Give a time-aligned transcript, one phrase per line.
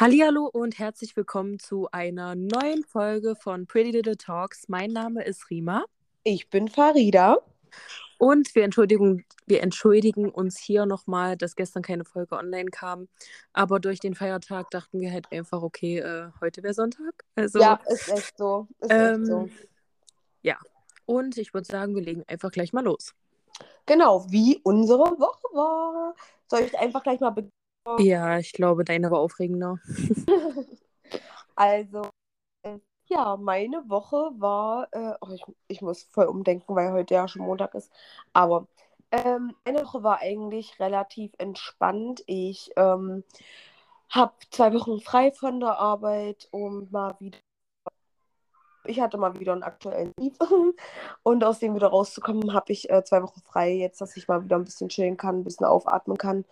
[0.00, 4.66] Hallihallo und herzlich willkommen zu einer neuen Folge von Pretty Little Talks.
[4.66, 5.84] Mein Name ist Rima
[6.22, 7.36] Ich bin Farida.
[8.16, 13.08] und wir entschuldigen, wir entschuldigen uns hier nochmal, dass gestern keine Folge online kam.
[13.52, 17.26] Aber durch den Feiertag dachten wir halt einfach, okay, äh, heute wäre Sonntag.
[17.36, 18.68] Also, Ja, ist echt so.
[18.80, 19.50] Ist echt so.
[20.42, 20.56] ähm,
[21.04, 23.12] und ich würde sagen, wir legen einfach gleich mal los.
[23.84, 26.14] Genau, wie unsere Woche war.
[26.46, 27.59] Soll ich einfach gleich mal beginnen?
[27.98, 29.78] Ja, ich glaube, deine war aufregender.
[31.56, 32.02] Also,
[32.62, 37.28] äh, ja, meine Woche war, äh, oh, ich, ich muss voll umdenken, weil heute ja
[37.28, 37.92] schon Montag ist.
[38.32, 38.66] Aber
[39.10, 42.22] ähm, meine Woche war eigentlich relativ entspannt.
[42.26, 43.24] Ich ähm,
[44.08, 47.38] habe zwei Wochen frei von der Arbeit und mal wieder.
[48.84, 50.38] Ich hatte mal wieder einen aktuellen Brief.
[51.22, 54.42] Und aus dem wieder rauszukommen, habe ich äh, zwei Wochen frei, jetzt, dass ich mal
[54.42, 56.46] wieder ein bisschen chillen kann, ein bisschen aufatmen kann.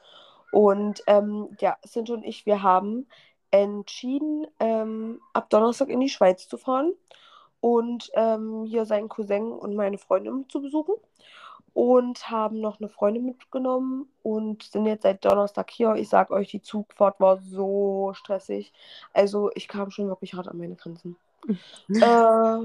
[0.50, 3.06] Und ähm, ja, Sint und ich, wir haben
[3.50, 6.92] entschieden, ähm, ab Donnerstag in die Schweiz zu fahren
[7.60, 10.94] und ähm, hier seinen Cousin und meine Freundin zu besuchen.
[11.74, 15.94] Und haben noch eine Freundin mitgenommen und sind jetzt seit Donnerstag hier.
[15.94, 18.72] Ich sag euch, die Zugfahrt war so stressig.
[19.12, 21.16] Also ich kam schon wirklich hart an meine Grenzen.
[21.88, 22.58] äh,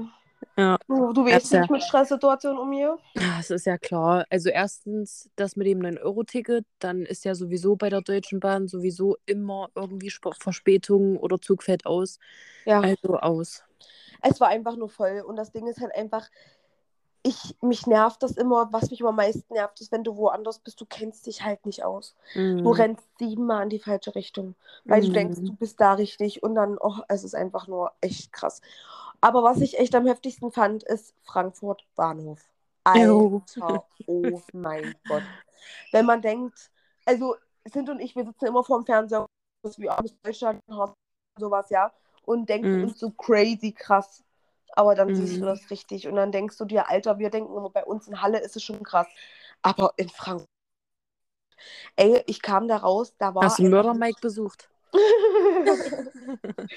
[0.56, 0.78] Ja.
[0.88, 1.60] du, du Ja, weißt ja.
[1.60, 2.98] nicht mit Stresssituationen um mir.
[3.14, 4.24] Ja, Es ist ja klar.
[4.30, 9.16] Also erstens das mit dem 9-Euro-Ticket, dann ist ja sowieso bei der Deutschen Bahn sowieso
[9.26, 12.18] immer irgendwie Sp- Verspätung oder Zug fällt aus.
[12.64, 12.80] Ja.
[12.80, 13.62] Also aus.
[14.22, 15.22] Es war einfach nur voll.
[15.26, 16.28] Und das Ding ist halt einfach,
[17.26, 20.58] ich, mich nervt das immer, was mich immer am meisten nervt, ist, wenn du woanders
[20.58, 22.14] bist, du kennst dich halt nicht aus.
[22.34, 22.66] Du Mhm.
[22.68, 25.46] rennst siebenmal in die falsche Richtung, weil du denkst, Mhm.
[25.46, 28.60] du bist da richtig und dann, oh, es ist einfach nur echt krass.
[29.24, 32.46] Aber was ich echt am heftigsten fand, ist Frankfurt Bahnhof.
[32.84, 35.22] Alter, oh mein Gott.
[35.92, 36.70] Wenn man denkt,
[37.06, 39.24] also Sint und ich, wir sitzen immer vorm Fernseher,
[39.78, 40.60] wie aus Deutschland,
[41.38, 41.90] sowas, ja,
[42.26, 42.84] und denken Mhm.
[42.84, 44.22] uns so crazy krass.
[44.76, 47.70] Aber dann siehst du das richtig und dann denkst du dir, Alter, wir denken immer,
[47.70, 49.06] bei uns in Halle ist es schon krass.
[49.62, 50.50] Aber in Frankfurt,
[51.96, 54.68] ey, ich kam da raus, da war Hast du Mörder Mike besucht?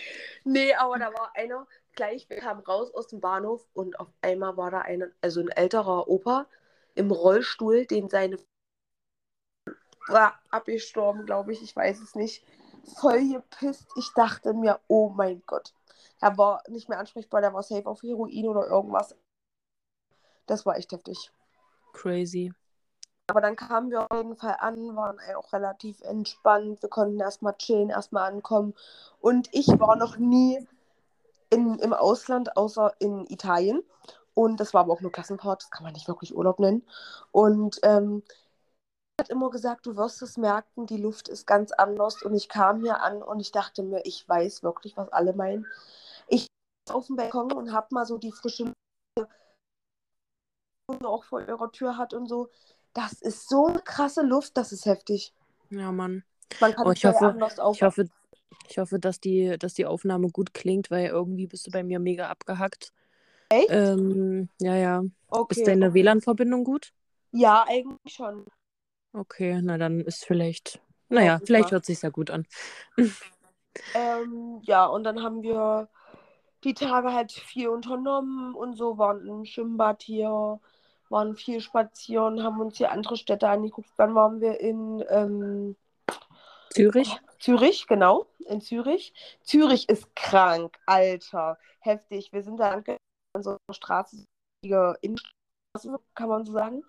[0.45, 4.55] nee, aber da war einer, gleich, wir kamen raus aus dem Bahnhof und auf einmal
[4.55, 6.47] war da ein, also ein älterer Opa
[6.95, 8.37] im Rollstuhl, den seine
[10.07, 12.45] war abgestorben, glaube ich, ich weiß es nicht.
[13.01, 13.87] Voll gepisst.
[13.97, 15.73] Ich dachte mir, oh mein Gott.
[16.21, 19.15] Er war nicht mehr ansprechbar, der war safe auf Heroin oder irgendwas.
[20.45, 21.31] Das war echt heftig.
[21.91, 22.53] Crazy.
[23.29, 26.81] Aber dann kamen wir auf jeden Fall an, waren auch relativ entspannt.
[26.81, 28.73] Wir konnten erstmal chillen, erstmal ankommen.
[29.19, 30.65] Und ich war noch nie
[31.49, 33.83] in, im Ausland, außer in Italien.
[34.33, 36.83] Und das war aber auch nur Klassenfahrt, das kann man nicht wirklich Urlaub nennen.
[37.31, 38.23] Und ähm,
[39.19, 42.21] hat immer gesagt, du wirst es merken, die Luft ist ganz anders.
[42.21, 45.65] Und ich kam hier an und ich dachte mir, ich weiß wirklich, was alle meinen.
[46.27, 46.47] Ich
[46.89, 48.73] auf dem Balkon und habe mal so die frische Luft
[50.89, 52.49] die auch vor ihrer Tür hat und so.
[52.93, 55.33] Das ist so eine krasse Luft, das ist heftig.
[55.69, 56.23] Ja, Mann.
[56.61, 57.35] Man kann Oh, ich hoffe-.
[57.73, 58.09] Ich hoffe,
[58.69, 61.99] ich hoffe, dass die, dass die Aufnahme gut klingt, weil irgendwie bist du bei mir
[61.99, 62.91] mega abgehackt.
[63.49, 63.69] Echt?
[63.69, 65.03] Ähm, ja, ja.
[65.29, 65.59] okay.
[65.59, 66.91] Ist deine WLAN-Verbindung gut?
[67.31, 68.45] Ja, eigentlich schon.
[69.13, 70.81] Okay, na dann ist vielleicht.
[71.09, 72.45] Naja, ich vielleicht hört sich ja gut an.
[73.93, 75.89] Ähm, ja, und dann haben wir
[76.63, 80.59] die Tage halt viel unternommen und so, waren im Schwimmbad hier,
[81.09, 83.89] waren viel spazieren, haben uns hier andere Städte angeguckt.
[83.97, 85.75] Dann waren wir in ähm,
[86.71, 87.19] Zürich?
[87.39, 89.13] Zürich, genau, in Zürich.
[89.43, 92.31] Zürich ist krank, Alter, heftig.
[92.33, 94.25] Wir sind da an so einer Straße,
[94.63, 96.83] hier Innenstraße, kann man so sagen.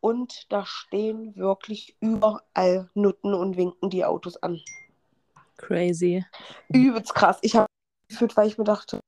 [0.00, 4.60] Und da stehen wirklich überall Nutten und winken die Autos an.
[5.58, 6.24] Crazy.
[6.68, 7.38] Übelst krass.
[7.42, 7.66] Ich habe
[8.08, 9.00] gefühlt, weil ich mir dachte,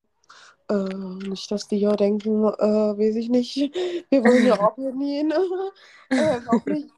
[0.68, 5.32] äh, nicht, dass die hier denken, äh, weiß ich nicht, wir wollen ja auch hin.
[6.10, 6.93] äh, auch nicht.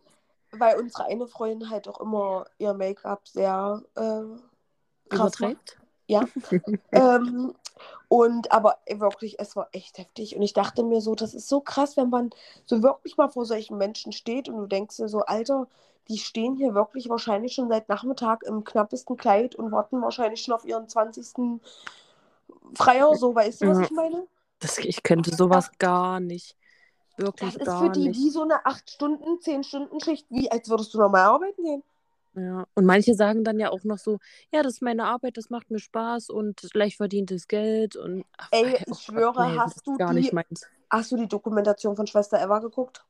[0.59, 5.79] Weil unsere eine Freundin halt auch immer ihr Make-up sehr äh, krass macht.
[6.07, 6.25] Ja.
[6.93, 7.55] ähm,
[8.09, 10.37] und aber wirklich, es war echt heftig.
[10.37, 12.31] Und ich dachte mir so, das ist so krass, wenn man
[12.65, 15.67] so wirklich mal vor solchen Menschen steht und du denkst dir so, Alter,
[16.09, 20.55] die stehen hier wirklich wahrscheinlich schon seit Nachmittag im knappesten Kleid und warten wahrscheinlich schon
[20.55, 21.61] auf ihren 20.
[22.75, 24.27] Freier, so weißt du, was ich meine?
[24.61, 26.57] Das, ich könnte sowas gar nicht.
[27.17, 28.19] Wirklich Das ist für die nicht.
[28.21, 31.83] wie so eine 8-Stunden, 10-Stunden-Schicht, wie als würdest du normal arbeiten gehen.
[32.35, 32.67] Ja.
[32.75, 34.19] Und manche sagen dann ja auch noch so,
[34.53, 38.49] ja, das ist meine Arbeit, das macht mir Spaß und leicht verdientes Geld und ach,
[38.51, 40.67] Ey, oh ich Gott, schwöre, nee, hast du gar die- nicht meins.
[40.91, 43.05] Hast du die Dokumentation von Schwester Eva geguckt?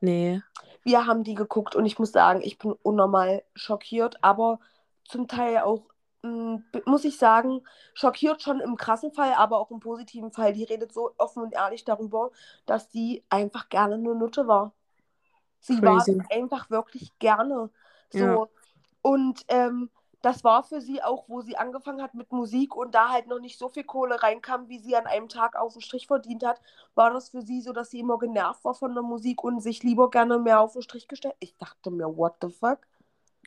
[0.00, 0.40] Nee.
[0.84, 4.60] Wir haben die geguckt und ich muss sagen, ich bin unnormal schockiert, aber
[5.04, 5.82] zum Teil auch
[6.22, 7.62] muss ich sagen,
[7.94, 10.52] schockiert schon im krassen Fall, aber auch im positiven Fall.
[10.52, 12.30] Die redet so offen und ehrlich darüber,
[12.66, 14.72] dass sie einfach gerne eine Nutte war.
[15.60, 16.20] Sie war Crazy.
[16.20, 17.70] es einfach wirklich gerne.
[18.10, 18.18] So.
[18.18, 18.46] Ja.
[19.02, 19.90] Und ähm,
[20.22, 23.38] das war für sie auch, wo sie angefangen hat mit Musik und da halt noch
[23.38, 26.60] nicht so viel Kohle reinkam, wie sie an einem Tag auf den Strich verdient hat,
[26.94, 29.82] war das für sie so, dass sie immer genervt war von der Musik und sich
[29.82, 31.36] lieber gerne mehr auf den Strich gestellt.
[31.38, 32.80] Ich dachte mir, what the fuck?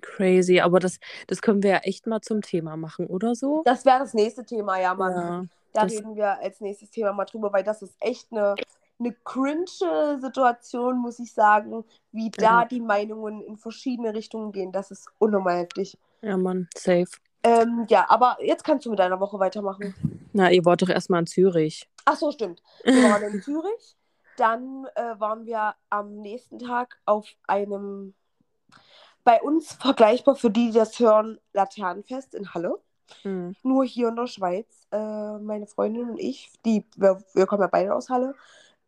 [0.01, 3.61] Crazy, aber das, das können wir ja echt mal zum Thema machen, oder so?
[3.65, 5.11] Das wäre das nächste Thema, ja, Mann.
[5.15, 8.55] Ja, Da das- reden wir als nächstes Thema mal drüber, weil das ist echt eine,
[8.99, 12.65] eine cringe Situation, muss ich sagen, wie da Ja.
[12.65, 14.71] die Meinungen in verschiedene Richtungen gehen.
[14.71, 15.97] Das ist unnormal heftig.
[16.21, 17.07] ja, Mann, safe.
[17.43, 19.95] Ähm, ja, aber jetzt kannst du mit deiner Woche weitermachen.
[20.33, 21.89] Na, ihr wart doch erstmal in Zürich.
[22.05, 22.61] Ach so, stimmt.
[22.83, 23.95] Wir waren in Zürich.
[24.37, 28.13] Dann äh, waren wir am nächsten Tag auf einem
[29.23, 32.79] bei uns vergleichbar für die, die das hören, Laternenfest in Halle.
[33.23, 33.55] Hm.
[33.63, 34.87] Nur hier in der Schweiz.
[34.91, 38.35] Äh, meine Freundin und ich, die, wir, wir kommen ja beide aus Halle.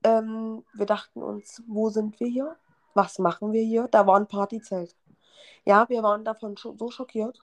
[0.03, 2.55] Ähm, wir dachten uns, wo sind wir hier?
[2.93, 3.87] Was machen wir hier?
[3.89, 4.95] Da war ein Partyzelt.
[5.65, 7.39] Ja, wir waren davon scho so schockiert,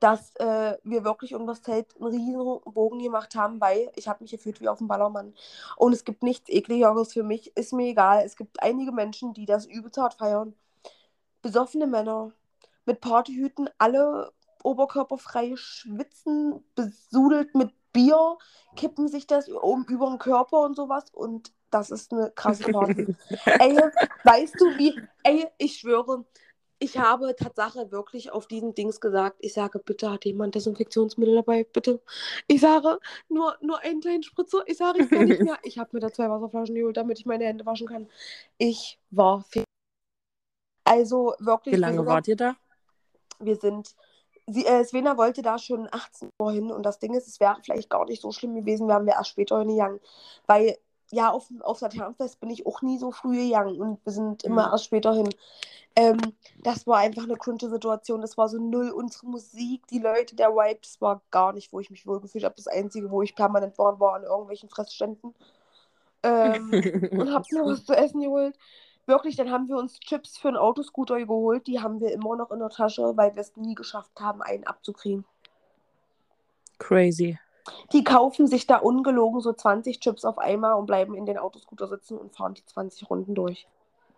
[0.00, 4.24] dass äh, wir wirklich um das Zelt einen riesen Bogen gemacht haben, weil ich habe
[4.24, 5.34] mich gefühlt wie auf dem Ballermann.
[5.76, 8.24] Und es gibt nichts ekligeres für mich, ist mir egal.
[8.24, 10.54] Es gibt einige Menschen, die das übelst hart feiern.
[11.42, 12.32] Besoffene Männer
[12.84, 14.32] mit Partyhüten, alle
[14.62, 18.36] oberkörperfrei schwitzen, besudelt mit Bier,
[18.76, 21.10] kippen sich das oben über den Körper und sowas.
[21.12, 23.14] Und das ist eine krasse Party.
[23.44, 23.78] ey,
[24.24, 26.24] weißt du wie, ey, ich schwöre,
[26.80, 31.64] ich habe Tatsache wirklich auf diesen Dings gesagt, ich sage, bitte hat jemand Desinfektionsmittel dabei,
[31.64, 32.00] bitte.
[32.46, 32.98] Ich sage,
[33.28, 35.58] nur, nur einen kleinen Spritzer, ich sage, ich kann nicht mehr.
[35.62, 38.08] Ich habe mir da zwei Wasserflaschen geholt, damit ich meine Hände waschen kann.
[38.58, 39.64] Ich war fe-
[40.88, 42.56] Also wirklich, Wie lange wart ihr da?
[43.40, 43.94] wir sind.
[44.46, 47.58] Sie, äh, Svena wollte da schon 18 Uhr hin und das Ding ist, es wäre
[47.62, 50.00] vielleicht gar nicht so schlimm gewesen, wären wir erst später hingegangen.
[50.46, 50.78] Weil,
[51.10, 54.62] ja, auf, auf Laternenfest bin ich auch nie so früh gegangen und wir sind immer
[54.62, 54.72] Ja.
[54.72, 55.28] erst später hin.
[55.96, 56.16] Ähm,
[56.62, 58.22] das war einfach eine cringe Situation.
[58.22, 61.80] Das war so null unsere Musik, die Leute, der Vibe, das war gar nicht, wo
[61.80, 62.54] ich mich wohlgefühlt habe.
[62.56, 65.34] Das Einzige, wo ich permanent war, war an irgendwelchen Fressständen.
[66.22, 66.70] Ähm,
[67.10, 68.56] und hab mir was zu essen geholt.
[69.08, 71.66] Wirklich, dann haben wir uns Chips für einen Autoscooter geholt.
[71.66, 74.66] Die haben wir immer noch in der Tasche, weil wir es nie geschafft haben, einen
[74.66, 75.24] abzukriegen.
[76.78, 77.38] Crazy.
[77.92, 81.88] Die kaufen sich da ungelogen so 20 Chips auf einmal und bleiben in den Autoscooter
[81.88, 83.66] sitzen und fahren die 20 Runden durch.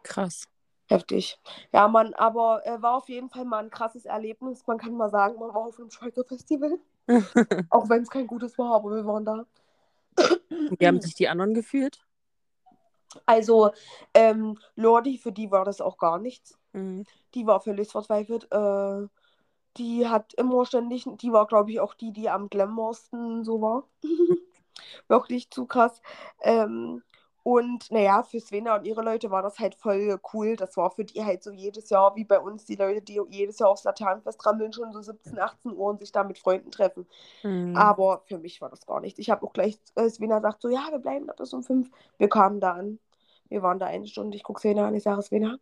[0.03, 0.49] Krass.
[0.89, 1.39] Heftig.
[1.73, 4.67] Ja, Mann, aber äh, war auf jeden Fall mal ein krasses Erlebnis.
[4.67, 6.81] Man kann mal sagen, man war auf einem Schweizer Festival.
[7.71, 9.47] Auch wenn es kein gutes war, aber wir waren da.
[10.49, 12.05] Wie haben sich die anderen gefühlt?
[13.27, 13.71] Also,
[14.15, 16.59] ähm, Lordi, für die war das auch gar nichts.
[16.73, 17.05] Mhm.
[17.35, 18.51] Die war völlig verzweifelt.
[18.53, 19.07] Äh,
[19.77, 23.85] die hat immer ständig, die war, glaube ich, auch die, die am glamoursten so war.
[25.09, 26.01] Wirklich zu krass.
[26.41, 27.03] Ähm,
[27.51, 30.55] und naja, für Svena und ihre Leute war das halt voll cool.
[30.55, 33.59] Das war für die halt so jedes Jahr, wie bei uns, die Leute, die jedes
[33.59, 37.09] Jahr aufs Laternenfest rammeln, schon so 17, 18 Uhr und sich da mit Freunden treffen.
[37.43, 37.77] Mhm.
[37.77, 39.19] Aber für mich war das gar nichts.
[39.19, 41.91] Ich habe auch gleich, äh, Svena sagt so, ja, wir bleiben da bis um fünf.
[42.19, 43.01] Wir kamen da an.
[43.49, 44.37] Wir waren da eine Stunde.
[44.37, 44.95] Ich gucke Svena an.
[44.95, 45.59] Ich sage, Svena,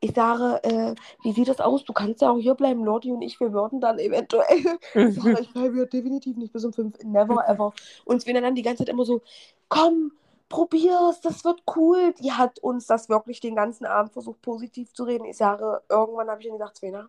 [0.00, 1.84] ich sage, äh, wie sieht das aus?
[1.84, 4.78] Du kannst ja auch hier bleiben, Lordi und ich, wir würden dann eventuell.
[4.94, 7.02] Ich sage, ich bleibe hier definitiv nicht bis um fünf.
[7.02, 7.72] Never ever.
[8.04, 9.22] Und Svena dann die ganze Zeit immer so,
[9.70, 10.12] komm,
[10.48, 12.14] probier's, das wird cool.
[12.20, 15.24] Die hat uns das wirklich den ganzen Abend versucht, positiv zu reden.
[15.24, 17.08] Ich sage, irgendwann habe ich dann gesagt, Svena,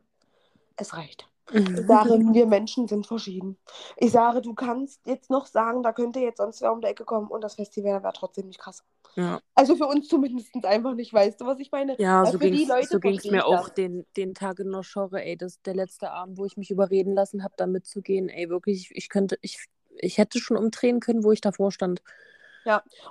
[0.76, 1.28] es reicht.
[1.52, 3.58] Ich sage, wir Menschen sind verschieden.
[3.98, 7.06] Ich sage, du kannst jetzt noch sagen, da könnte jetzt sonst wer um die Ecke
[7.06, 8.84] kommen und das Festival wäre trotzdem nicht krass.
[9.16, 12.00] ja, Also für uns zumindest einfach nicht, weißt du, was ich meine?
[12.00, 12.90] ja Weil so für die ging Leute es
[13.24, 15.38] so mir ich auch den, den Tag in Genre, ey.
[15.38, 18.30] Das ist der letzte Abend, wo ich mich überreden lassen habe, da mitzugehen.
[18.30, 19.66] Ey, wirklich, ich könnte, ich,
[19.98, 22.04] ich hätte schon umdrehen können, wo ich davor stand.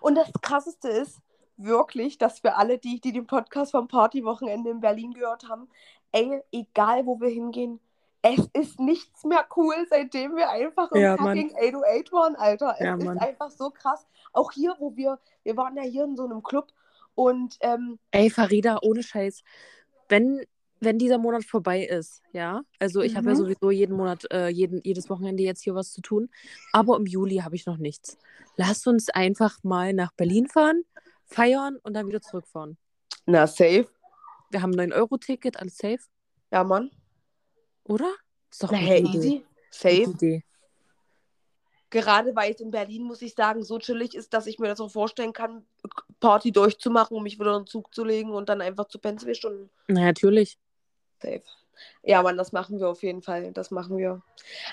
[0.00, 1.20] Und das Krasseste ist
[1.56, 5.68] wirklich, dass für alle, die, die den Podcast vom Partywochenende in Berlin gehört haben,
[6.12, 7.80] ey, egal wo wir hingehen,
[8.22, 12.74] es ist nichts mehr cool, seitdem wir einfach im Ja, fucking 808 waren, Alter.
[12.78, 13.18] Es Ja, ist Mann.
[13.18, 14.06] einfach so krass.
[14.32, 16.72] Auch hier, wo wir, wir waren ja hier in so einem Club
[17.14, 19.42] und ähm, Ey, Farida, ohne Scheiß.
[20.08, 20.44] Wenn,
[20.80, 23.38] wenn dieser Monat vorbei ist, ja, also ich habe ja Mhm.
[23.38, 26.30] sowieso jeden Monat, äh, jeden, jedes Wochenende jetzt hier was zu tun,
[26.72, 28.16] aber im Juli habe ich noch nichts.
[28.56, 30.82] Lass uns einfach mal nach Berlin fahren,
[31.26, 32.76] feiern und dann wieder zurückfahren.
[33.26, 33.86] na, safe.
[34.50, 35.98] Wir haben ein 9-Euro-Ticket, alles safe,
[36.50, 36.90] Ja, Mann.
[37.84, 38.10] oder?
[38.50, 39.44] Ist doch Na, hey, easy.
[39.70, 40.10] Safe.
[40.10, 40.44] Idee.
[41.90, 44.80] Gerade weil es in Berlin, muss ich sagen, so chillig ist, dass ich mir das
[44.80, 45.64] auch vorstellen kann,
[46.20, 49.18] Party durchzumachen und mich wieder in den Zug zu legen und dann einfach zu pennen
[49.18, 49.70] zwei Stunden.
[49.88, 50.58] Na, natürlich.
[51.20, 51.42] Safe.
[52.02, 53.52] Ja, Mann, das machen wir auf jeden Fall.
[53.52, 54.22] Das machen wir.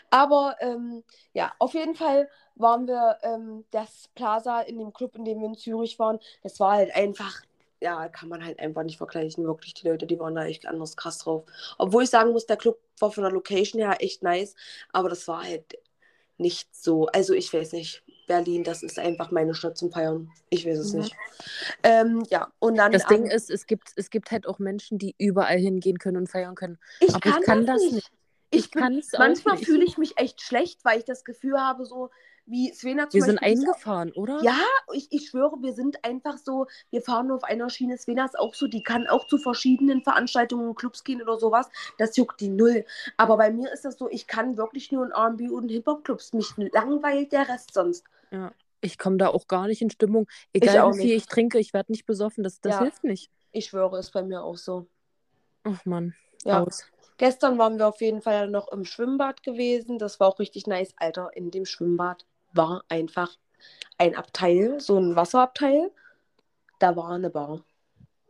[0.09, 5.25] Aber ähm, ja, auf jeden Fall waren wir ähm, das Plaza in dem Club, in
[5.25, 6.19] dem wir in Zürich waren.
[6.43, 7.41] Das war halt einfach,
[7.81, 9.45] ja, kann man halt einfach nicht vergleichen.
[9.45, 11.43] Wirklich, die Leute, die waren da echt anders krass drauf.
[11.77, 14.55] Obwohl ich sagen muss, der Club war von der Location her echt nice,
[14.91, 15.77] aber das war halt
[16.37, 17.07] nicht so.
[17.07, 18.03] Also ich weiß nicht.
[18.27, 20.31] Berlin, das ist einfach meine Stadt zum Feiern.
[20.49, 20.99] Ich weiß es Ja.
[20.99, 21.15] nicht.
[21.83, 22.91] Ähm, ja, und dann.
[22.91, 26.27] Das Ding ist, es gibt, es gibt halt auch Menschen, die überall hingehen können und
[26.29, 26.77] feiern können.
[26.99, 28.11] ich aber ich kann das nicht.
[28.51, 29.65] Ich bin- kann es Manchmal nicht.
[29.65, 32.09] fühle ich mich echt schlecht, weil ich das Gefühl habe, so
[32.47, 33.55] wie Svena zum Wir sind Beispiel.
[33.55, 34.39] diese- eingefahren, oder?
[34.43, 34.55] Ja,
[34.93, 37.97] ich, ich schwöre, wir sind einfach so, wir fahren nur auf einer Schiene.
[37.97, 41.67] Svena ist auch so, die kann auch zu verschiedenen Veranstaltungen Clubs gehen oder sowas.
[41.97, 42.85] Das juckt die null.
[43.17, 46.33] Aber bei mir ist das so, ich kann wirklich nur in RB und Hip-Hop-Clubs.
[46.33, 48.05] Mich langweilt der Rest sonst.
[48.81, 50.27] Ich komme da auch gar nicht in Stimmung.
[50.53, 51.15] Egal auch wie viel nicht.
[51.17, 52.43] ich trinke, ich werde nicht besoffen.
[52.43, 52.81] Das, das Ja.
[52.81, 53.31] hilft nicht.
[53.51, 54.87] Ich schwöre, ist bei mir auch so.
[55.63, 56.13] Ach Mann.
[56.43, 56.61] Ja.
[56.63, 56.85] Aus.
[57.17, 59.97] Gestern waren wir auf jeden Fall noch im Schwimmbad gewesen.
[59.97, 60.93] Das war auch richtig nice.
[60.97, 63.35] Alter, in dem Schwimmbad war einfach
[63.97, 65.91] ein Abteil, so ein Wasserabteil.
[66.79, 67.63] Da war eine Bar.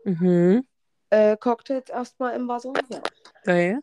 [0.04, 0.66] Mhm.
[1.10, 2.74] Äh, Cocktails erstmal im Wasser.
[2.90, 3.02] Ja.
[3.44, 3.80] Geil.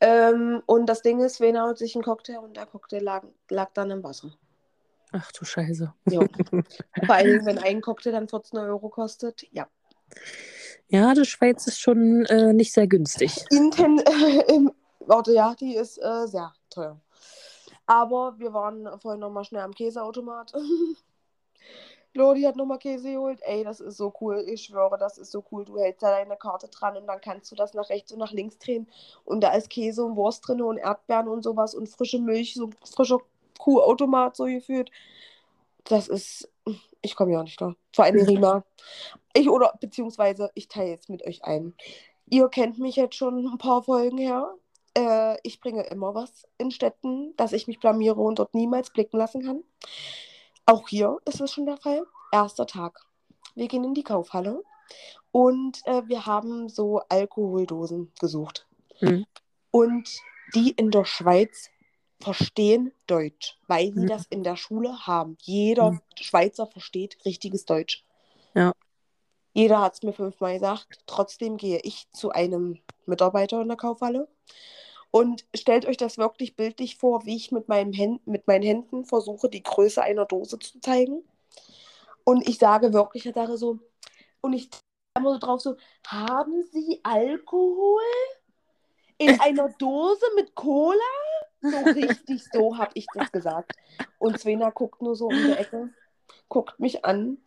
[0.00, 3.70] Ähm, und das Ding ist, Vena holt sich einen Cocktail und der Cocktail lag, lag
[3.72, 4.32] dann im Wasser.
[5.16, 5.94] Ach du Scheiße.
[6.10, 6.20] Ja.
[7.06, 9.46] Vor Dingen, wenn ein Cocktail dann 14 Euro kostet.
[9.52, 9.68] Ja.
[10.88, 13.44] Ja, die Schweiz ist schon äh, nicht sehr günstig.
[13.50, 13.98] Inten
[14.48, 17.00] im, warte, ja, die ist äh, sehr teuer.
[17.86, 20.52] Aber wir waren vorhin nochmal schnell am Käseautomat.
[22.14, 23.40] Lodi hat nochmal Käse geholt.
[23.42, 24.44] Ey, das ist so cool.
[24.48, 25.64] Ich schwöre, das ist so cool.
[25.64, 28.32] Du hältst da deine Karte dran und dann kannst du das nach rechts und nach
[28.32, 28.88] links drehen.
[29.24, 32.70] Und da ist Käse und Wurst drin und Erdbeeren und sowas und frische Milch, so
[32.84, 33.18] frischer
[33.58, 34.90] Kuhautomat so gefühlt.
[35.84, 36.50] Das ist.
[37.02, 37.74] Ich komme ja nicht da.
[37.92, 38.64] Vor allem Rima.
[39.36, 41.74] Ich oder beziehungsweise ich teile jetzt mit euch ein.
[42.30, 44.54] Ihr kennt mich jetzt schon ein paar Folgen her.
[44.96, 49.18] Äh, ich bringe immer was in Städten, dass ich mich blamiere und dort niemals blicken
[49.18, 49.64] lassen kann.
[50.66, 52.04] Auch hier ist es schon der Fall.
[52.30, 53.00] Erster Tag.
[53.54, 54.62] Wir gehen in die Kaufhalle
[55.30, 58.66] und äh, wir haben so Alkoholdosen gesucht.
[59.00, 59.26] Mhm.
[59.70, 60.08] Und
[60.54, 61.70] die in der Schweiz
[62.24, 64.06] verstehen Deutsch, weil sie Mhm.
[64.08, 65.36] das in der Schule haben.
[65.42, 66.00] Jeder Mhm.
[66.20, 68.04] Schweizer versteht richtiges Deutsch.
[68.54, 68.72] Ja.
[69.52, 71.00] Jeder hat es mir fünfmal gesagt.
[71.06, 74.28] Trotzdem gehe ich zu einem Mitarbeiter in der Kaufhalle.
[75.10, 79.04] Und stellt euch das wirklich bildlich vor, wie ich mit, meinem Händen, mit meinen Händen
[79.04, 81.22] versuche, die Größe einer Dose zu zeigen.
[82.24, 83.78] Und ich sage wirklich, ich sage so,
[84.40, 84.70] und ich
[85.16, 85.76] immer so drauf so,
[86.08, 88.00] haben Sie Alkohol
[89.18, 90.98] in einer Dose mit Cola?
[91.70, 93.72] So richtig so habe ich das gesagt.
[94.18, 95.88] Und Svena guckt nur so um die Ecke,
[96.48, 97.38] guckt mich an.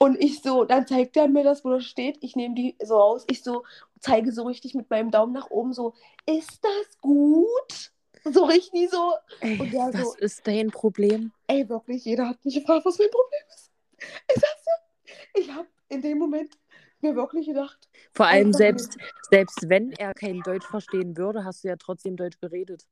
[0.00, 2.18] Und ich so, dann zeigt er mir das, wo das steht.
[2.20, 3.24] Ich nehme die so raus.
[3.28, 3.64] Ich so
[4.00, 5.94] zeige so richtig mit meinem Daumen nach oben so,
[6.26, 7.92] ist das gut?
[8.24, 9.12] So richtig so.
[9.40, 11.32] Ey, Und der was so- ist dein Problem?
[11.46, 13.70] Ey, wirklich, jeder hat mich gefragt, was mein Problem ist.
[14.34, 16.56] Ich sag's dir, ich habe in dem Moment
[17.00, 18.96] mir wirklich gedacht, Vor allem selbst,
[19.30, 22.86] selbst wenn er kein Deutsch verstehen würde, hast du ja trotzdem Deutsch geredet.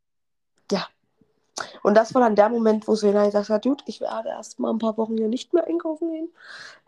[1.83, 4.71] Und das war dann der Moment, wo Svena gesagt hat, gut, ich werde erst mal
[4.71, 6.33] ein paar Wochen hier nicht mehr einkaufen gehen.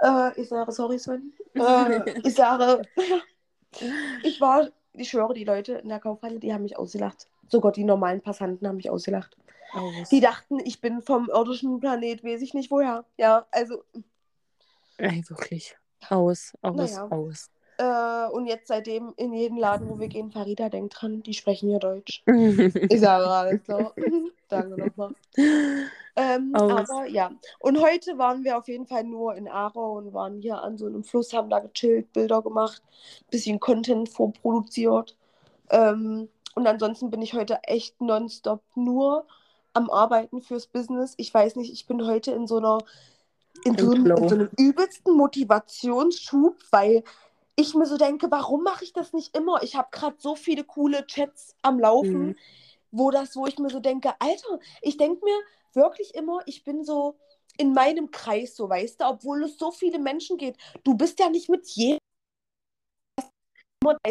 [0.00, 1.32] Äh, ich sage, sorry Sven.
[1.54, 2.82] Äh, ich sage,
[4.22, 7.26] ich war, ich schwöre, die Leute in der Kaufhalle, die haben mich ausgelacht.
[7.48, 9.36] Sogar die normalen Passanten haben mich ausgelacht.
[9.72, 10.08] Aus.
[10.08, 13.04] Die dachten, ich bin vom irdischen Planet, weiß ich nicht woher.
[13.16, 13.82] Ja, also,
[14.98, 15.76] Ey, wirklich.
[16.08, 17.08] Aus, aus, Naja.
[17.08, 17.50] aus.
[17.78, 21.68] Äh, und jetzt seitdem in jeden Laden, wo wir gehen, Farida denkt dran, die sprechen
[21.70, 22.22] hier Deutsch.
[22.26, 23.92] Ich sage alles klar.
[24.48, 25.14] Danke nochmal.
[26.16, 27.32] Ähm, aber ja.
[27.58, 30.86] Und heute waren wir auf jeden Fall nur in Aarau und waren hier an so
[30.86, 32.82] einem Fluss, haben da gechillt, Bilder gemacht,
[33.30, 35.16] bisschen Content vorproduziert.
[35.70, 39.26] Ähm, und ansonsten bin ich heute echt nonstop nur
[39.72, 41.14] am Arbeiten fürs Business.
[41.16, 42.78] Ich weiß nicht, ich bin heute in so einer
[43.64, 47.02] in so, einem, in so einem übelsten Motivationsschub, weil
[47.56, 49.62] ich mir so denke, warum mache ich das nicht immer?
[49.62, 52.36] Ich habe gerade so viele coole Chats am Laufen Mhm.
[52.96, 55.36] wo das, wo ich mir so denke, Alter, ich denke mir
[55.72, 57.18] wirklich immer, ich bin so
[57.58, 60.56] in meinem Kreis, so weißt du, obwohl es so viele Menschen geht.
[60.84, 61.98] Du bist ja nicht mit jedem,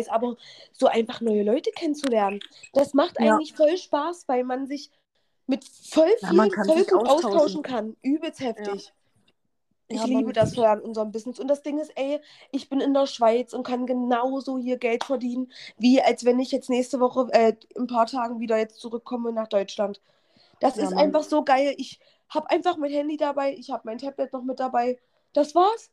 [0.09, 0.35] aber
[0.73, 2.41] so einfach neue Leute kennenzulernen,
[2.73, 3.35] das macht Ja.
[3.35, 4.91] eigentlich voll Spaß, weil man sich
[5.47, 7.25] mit voll Ja, vielen sich gut austauschen.
[7.25, 7.97] austauschen kann.
[8.01, 8.93] Übelst heftig.
[9.87, 11.39] Ich Ja, liebe das voll an unserem Business.
[11.39, 12.19] Und das Ding ist, ey,
[12.51, 16.51] ich bin in der Schweiz und kann genauso hier Geld verdienen, wie als wenn ich
[16.51, 20.01] jetzt nächste Woche, äh, in ein paar Tagen wieder jetzt zurückkomme nach Deutschland.
[20.59, 20.97] Das Ja, ist Mann.
[20.97, 21.75] einfach so geil.
[21.77, 21.99] Ich
[22.29, 24.99] habe einfach mein Handy dabei, ich habe mein Tablet noch mit dabei.
[25.33, 25.89] Das war's.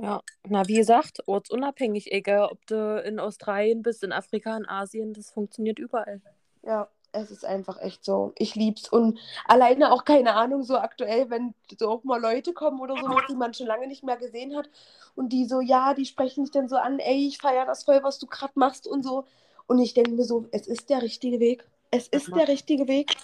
[0.00, 5.12] Ja, na, wie gesagt, ortsunabhängig, egal ob du in Australien bist, in Afrika, in Asien,
[5.12, 6.20] das funktioniert überall.
[6.62, 8.32] Ja, es ist einfach echt so.
[8.36, 8.88] Ich lieb's.
[8.88, 13.24] Und alleine auch, keine Ahnung, so aktuell, wenn so auch mal Leute kommen oder sowas,
[13.28, 14.68] die man schon lange nicht mehr gesehen hat
[15.14, 18.02] und die so, ja, die sprechen mich dann so an, ey, ich feiere das voll,
[18.02, 19.24] was du gerade machst und so.
[19.66, 21.66] Und ich denke mir so, es ist der richtige Weg.
[21.90, 23.16] Es ist der richtige Weg.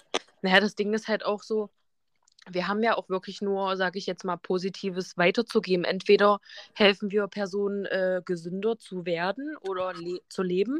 [0.42, 1.70] Naja, das Ding ist halt auch so,
[2.50, 5.84] wir haben ja auch wirklich nur, sage ich jetzt mal, Positives weiterzugeben.
[5.84, 6.40] Entweder
[6.74, 10.78] helfen wir Personen, äh, gesünder zu werden oder le zu leben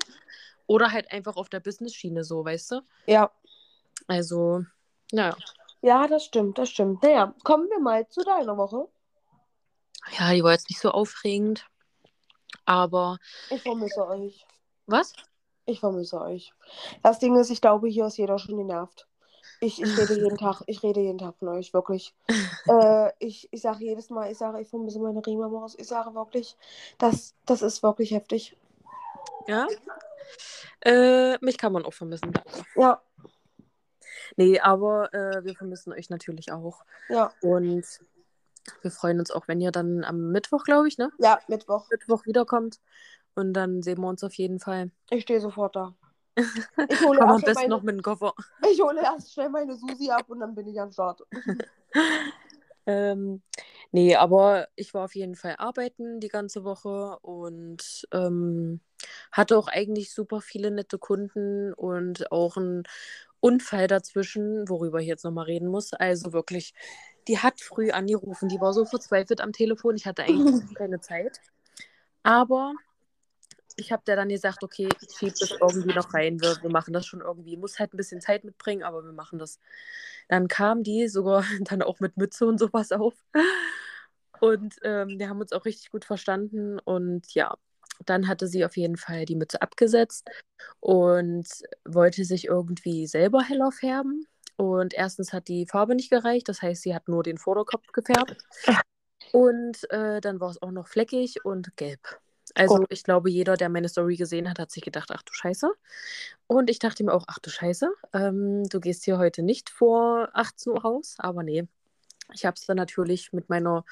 [0.67, 2.81] oder halt einfach auf der Business-Schiene so, weißt du?
[3.07, 3.31] Ja.
[4.07, 4.65] Also,
[5.13, 5.37] naja.
[5.83, 7.03] Ja, das stimmt, das stimmt.
[7.03, 8.89] Naja, kommen wir mal zu deiner Woche.
[10.19, 11.67] Ja, die war jetzt nicht so aufregend,
[12.65, 13.19] aber...
[13.51, 14.47] Ich vermisse euch.
[14.87, 15.13] Was?
[15.67, 16.53] Ich vermisse euch.
[17.03, 19.07] Das Ding ist, ich glaube, hier ist jeder schon genervt.
[19.61, 22.15] Ich, ich rede jeden Tag, ich rede jeden Tag von euch, wirklich.
[22.69, 25.75] äh, ich ich sage jedes Mal, ich sage, ich vermisse meine Riemermaus.
[25.79, 26.57] Ich sage wirklich,
[26.99, 28.57] das, das ist wirklich heftig.
[29.47, 29.67] Ja?
[30.81, 32.65] Äh, mich kann man auch vermissen, danke.
[32.77, 33.03] Ja.
[34.37, 36.85] Nee, aber äh, wir vermissen euch natürlich auch.
[37.09, 37.33] Ja.
[37.41, 37.85] Und
[38.83, 41.11] wir freuen uns auch, wenn ihr dann am Mittwoch, glaube ich, ne?
[41.19, 41.89] Ja, Mittwoch.
[41.91, 42.81] Mittwoch wiederkommt.
[43.35, 44.91] Und dann sehen wir uns auf jeden Fall.
[45.11, 45.95] Ich stehe sofort da.
[46.89, 47.69] Ich hole am besten meine...
[47.69, 48.35] noch mit dem Koffer.
[48.71, 51.23] Ich hole erst schnell meine Susi ab und dann bin ich am Start.
[52.87, 53.43] ähm,
[53.95, 58.81] nee, aber ich war auf jeden Fall arbeiten die ganze Woche und ähm,
[59.31, 62.83] hatte auch eigentlich super viele nette Kunden und auch einen
[63.39, 65.93] Unfall dazwischen, worüber ich jetzt nochmal reden muss.
[65.93, 66.75] Also wirklich,
[67.29, 71.41] die hat früh angerufen, die war so verzweifelt am Telefon, ich hatte eigentlich keine Zeit.
[72.25, 72.75] Aber
[73.77, 76.93] ich habe der dann gesagt, okay, ich schiebe das irgendwie noch rein, wir, wir machen
[76.93, 77.57] das schon irgendwie.
[77.57, 79.61] Muss halt ein bisschen Zeit mitbringen, aber wir machen das.
[80.29, 83.15] Dann kam die sogar dann auch mit Mütze und sowas auf.
[84.45, 86.79] Und ähm, wir haben uns auch richtig gut verstanden.
[86.79, 87.57] Und ja,
[88.05, 90.29] dann hatte sie auf jeden Fall die Mütze abgesetzt
[90.81, 91.49] und
[91.87, 94.27] wollte sich irgendwie selber heller färben.
[94.57, 98.37] Und erstens hat die Farbe nicht gereicht, das heißt, sie hat nur den Vorderkopf gefärbt.
[99.33, 102.21] Und äh, dann war es auch noch fleckig und gelb.
[102.55, 102.85] Also oh.
[102.91, 105.73] ich glaube, jeder, der meine Story gesehen hat, hat sich gedacht, ach du Scheiße.
[106.47, 110.29] Und ich dachte mir auch, ach du Scheiße, ähm, du gehst hier heute nicht vor
[110.35, 111.15] 18 Uhr raus.
[111.19, 111.67] Aber nee,
[112.33, 113.85] ich habe es dann natürlich mit meiner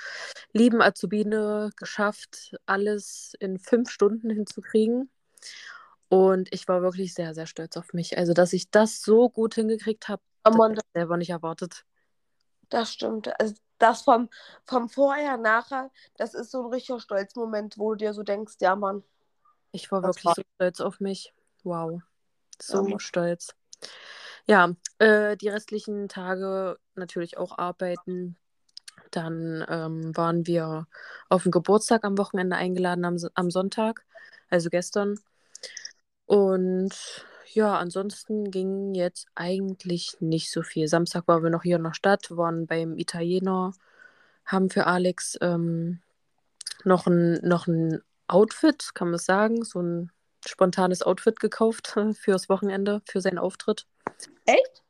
[0.52, 5.10] lieben Azubine geschafft, alles in fünf Stunden hinzukriegen.
[6.08, 8.18] Und ich war wirklich sehr, sehr stolz auf mich.
[8.18, 11.84] Also, dass ich das so gut hingekriegt habe, habe ich selber nicht erwartet.
[12.68, 13.38] Das stimmt.
[13.40, 14.28] Also das vom,
[14.64, 18.76] vom Vorher, Nachher, das ist so ein richtiger Stolzmoment, wo du dir so denkst, ja
[18.76, 19.02] Mann.
[19.72, 20.34] Ich war wirklich war...
[20.34, 21.34] so stolz auf mich.
[21.64, 22.00] Wow.
[22.60, 22.98] So ja.
[22.98, 23.54] stolz.
[24.46, 28.36] Ja, äh, die restlichen Tage natürlich auch arbeiten.
[29.10, 30.86] Dann ähm, waren wir
[31.28, 34.04] auf den Geburtstag am Wochenende eingeladen am, am Sonntag,
[34.50, 35.18] also gestern.
[36.26, 36.94] Und
[37.54, 40.88] ja, ansonsten ging jetzt eigentlich nicht so viel.
[40.88, 43.72] Samstag waren wir noch hier in der Stadt, waren beim Italiener,
[44.46, 46.00] haben für Alex ähm,
[46.84, 50.10] noch, ein, noch ein Outfit, kann man sagen, so ein
[50.46, 53.86] spontanes Outfit gekauft fürs Wochenende, für seinen Auftritt.
[54.46, 54.82] Echt?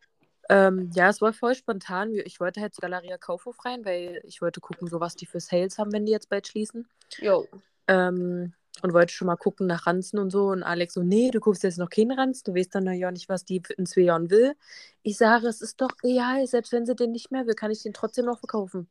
[0.52, 2.12] Ähm, ja, es war voll spontan.
[2.12, 5.78] Ich wollte halt Galeria Kaufhof rein, weil ich wollte gucken, so was die für Sales
[5.78, 6.86] haben, wenn die jetzt bald schließen.
[7.16, 7.48] Jo.
[7.88, 10.48] Ähm, und wollte schon mal gucken nach Ranzen und so.
[10.48, 13.30] Und Alex so, nee, du guckst jetzt noch keinen Ranzen, du weißt dann ja nicht,
[13.30, 14.54] was die in zwei Jahren will.
[15.02, 17.82] Ich sage, es ist doch real, selbst wenn sie den nicht mehr will, kann ich
[17.82, 18.90] den trotzdem noch verkaufen.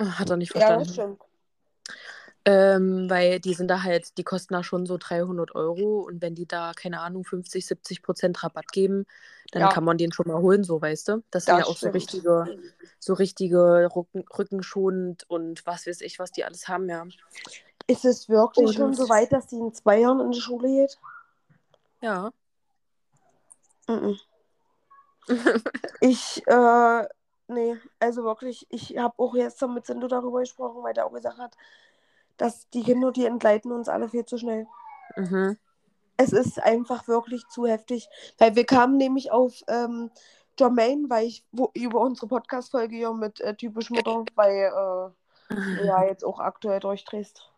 [0.00, 0.80] Hat er nicht verstanden.
[0.80, 1.20] Ja, das stimmt.
[2.50, 6.34] Ähm, weil die sind da halt, die kosten da schon so 300 Euro und wenn
[6.34, 9.06] die da, keine Ahnung, 50, 70 Prozent Rabatt geben,
[9.52, 9.68] dann ja.
[9.68, 11.12] kann man den schon mal holen, so weißt du.
[11.30, 11.92] Das, das sind ja auch stimmt.
[11.92, 12.58] so richtige,
[12.98, 17.06] so richtige Rücken, Rückenschonend und was weiß ich, was die alles haben, ja.
[17.86, 20.66] Ist es wirklich Und schon so weit, dass sie in zwei Jahren in die Schule
[20.66, 20.98] geht?
[22.00, 22.32] Ja.
[23.86, 24.20] Mm -mm.
[26.00, 27.06] ich, äh,
[27.46, 31.38] nee, also wirklich, ich habe auch jetzt mit Sindo darüber gesprochen, weil der auch gesagt
[31.38, 31.56] hat,
[32.40, 34.66] dass die Kinder, die entgleiten uns alle viel zu schnell.
[35.16, 35.58] Mhm.
[36.16, 40.10] Es ist einfach wirklich zu heftig, weil wir kamen nämlich auf ähm,
[40.58, 45.12] Jermaine, weil ich wo, über unsere Podcast-Folge hier mit äh, typisch Mutter, weil
[45.50, 47.50] äh, ja jetzt auch aktuell durchdrehst.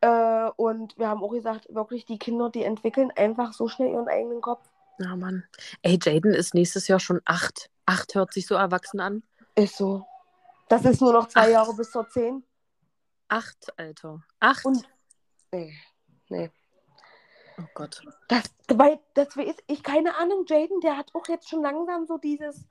[0.00, 4.08] Äh, und wir haben auch gesagt, wirklich, die Kinder, die entwickeln einfach so schnell ihren
[4.08, 4.68] eigenen Kopf.
[4.98, 5.44] Ja, Mann.
[5.82, 7.70] Ey, Jaden ist nächstes Jahr schon acht.
[7.86, 9.22] Acht hört sich so erwachsen an.
[9.54, 10.06] Ist so.
[10.68, 11.50] Das ist nur noch zwei acht.
[11.50, 12.44] Jahre bis zur zehn.
[13.32, 14.22] Acht, Alter.
[14.40, 14.64] Acht?
[14.66, 14.86] Und,
[15.52, 15.72] nee,
[16.28, 16.50] nee.
[17.58, 18.02] Oh Gott.
[18.28, 22.18] Das, weil, das ist, ich keine Ahnung, Jaden, der hat auch jetzt schon langsam so
[22.18, 22.66] dieses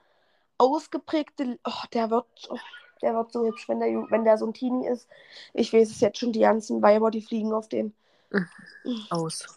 [0.60, 2.60] ausgeprägte, oh, der wird, oh,
[3.02, 5.08] Der wird so hübsch, wenn der, wenn der so ein Teenie ist.
[5.56, 7.95] Ich weiß es jetzt schon, die ganzen Weiber, die fliegen auf dem.
[9.10, 9.47] Aus.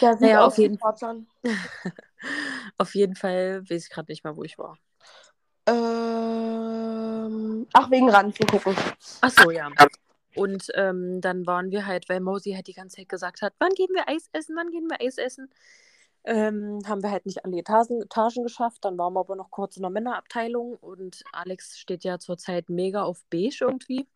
[0.00, 1.28] Der sieht Naja, auf jeden- Tarzan.
[2.76, 4.76] Auf jeden Fall weiß ich gerade nicht mehr, wo ich war.
[5.66, 8.76] Ähm, ach, wegen Ranzen gucken.
[9.22, 9.70] Ach so, ja.
[10.34, 13.72] Und ähm, dann waren wir halt, weil Mausi halt die ganze Zeit gesagt hat, wann
[13.74, 15.50] gehen wir Eis essen, wann gehen wir Eis essen?
[16.24, 18.84] Ähm, haben wir halt nicht alle Etagen, Etagen geschafft.
[18.84, 23.02] Dann waren wir aber noch kurz in der Männerabteilung und Alex steht ja zurzeit mega
[23.02, 24.06] auf beige irgendwie.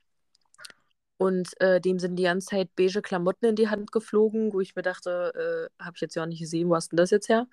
[1.16, 4.74] Und äh, dem sind die ganze Zeit beige Klamotten in die Hand geflogen, wo ich
[4.76, 7.46] mir dachte, äh, habe ich jetzt ja nicht gesehen, wo hast denn das jetzt her?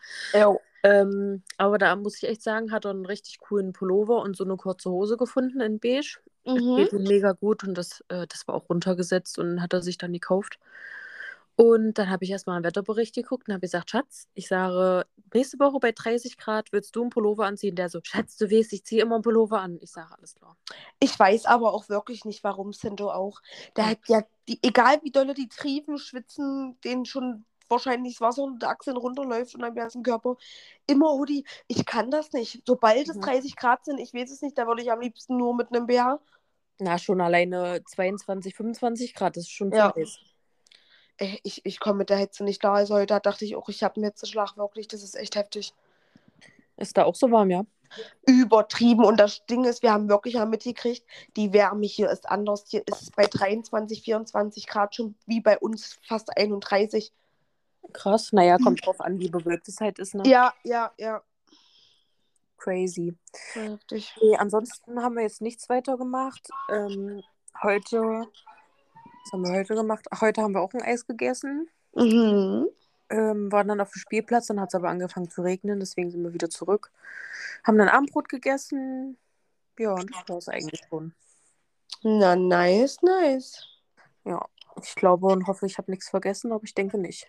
[0.84, 4.43] Ähm, aber da muss ich echt sagen, hat er einen richtig coolen Pullover und so
[4.43, 6.19] eine kurze Hose gefunden in beige.
[6.45, 6.75] Mhm.
[6.77, 9.97] Geht ihm mega gut und das, äh, das war auch runtergesetzt und hat er sich
[9.97, 10.60] dann gekauft.
[11.56, 15.60] Und dann habe ich erstmal einen Wetterbericht geguckt und habe gesagt, Schatz, ich sage, nächste
[15.60, 17.75] Woche bei 30 Grad willst du einen Pullover anziehen?
[17.75, 19.77] Der so, Schatz, du weißt, ich ziehe immer einen Pullover an.
[19.82, 20.58] Ich sage, alles klar.
[20.99, 23.41] Ich weiß aber auch wirklich nicht, warum Sinto auch.
[23.75, 28.44] Der hat ja, die, egal wie dolle die Triefen schwitzen, den schon wahrscheinlich das Wasser
[28.44, 30.36] unter der Achseln runterläuft und am ganzen Körper.
[30.88, 31.46] Immer Hoodie.
[31.68, 32.62] Ich kann das nicht.
[32.68, 33.22] Sobald es Mhm.
[33.22, 35.88] 30 Grad sind, ich weiß es nicht, da würde ich am liebsten nur mit einem
[35.88, 36.20] BH.
[36.80, 39.94] Na, schon alleine 22, 25 Grad, das ist schon Ja.
[39.96, 40.20] heiß.
[41.18, 42.76] Ey, ich, ich komme mit der Hitze nicht klar.
[42.76, 44.88] Also heute dachte ich auch, ich habe einen Hitzeschlag wirklich.
[44.88, 45.74] Das ist echt heftig.
[46.78, 47.64] Ist da auch so warm, ja?
[48.26, 49.04] Übertrieben.
[49.06, 51.06] Und das Ding ist, wir haben wirklich mal mitgekriegt,
[51.36, 52.64] die Wärme hier ist anders.
[52.68, 57.12] Hier ist es bei 23, 24 Grad schon wie bei uns fast 31.
[57.94, 58.32] Krass.
[58.34, 60.24] Naja, kommt drauf an, wie bewölkt es halt ist, ne?
[60.26, 61.22] Ja, ja, ja.
[62.58, 63.17] Crazy.
[63.54, 64.15] Heftig.
[64.22, 66.48] Nee, ansonsten haben wir jetzt nichts weiter gemacht.
[66.70, 67.24] Ähm,
[67.63, 70.06] heute, was haben wir heute gemacht?
[70.12, 71.70] Ach, heute haben wir auch ein Eis gegessen.
[71.96, 72.67] Mhm.
[73.10, 76.24] Ähm, waren dann auf dem Spielplatz, dann hat es aber angefangen zu regnen, deswegen sind
[76.24, 76.91] wir wieder zurück.
[77.63, 79.17] Haben dann Abendbrot gegessen.
[79.78, 81.13] Ja, und das war es eigentlich schon.
[82.04, 83.67] Na, nice, nice.
[84.24, 84.46] Ja,
[84.82, 87.28] ich glaube und hoffe, ich habe nichts vergessen, aber ich denke nicht.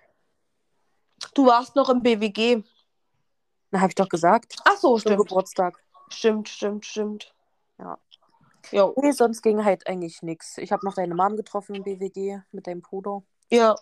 [1.35, 2.63] Du warst noch im BWG.
[3.71, 4.57] Na, habe ich doch gesagt.
[4.65, 5.29] Ach so, Zum stimmt.
[5.29, 5.83] Geburtstag.
[6.11, 7.35] Stimmt, stimmt, stimmt.
[7.79, 7.99] Ja.
[8.71, 8.95] Jo.
[8.97, 10.59] Nee, sonst ging halt eigentlich nichts.
[10.59, 13.23] Ich habe noch deine Mom getroffen im BWG mit deinem Bruder.
[13.51, 13.75] Ja.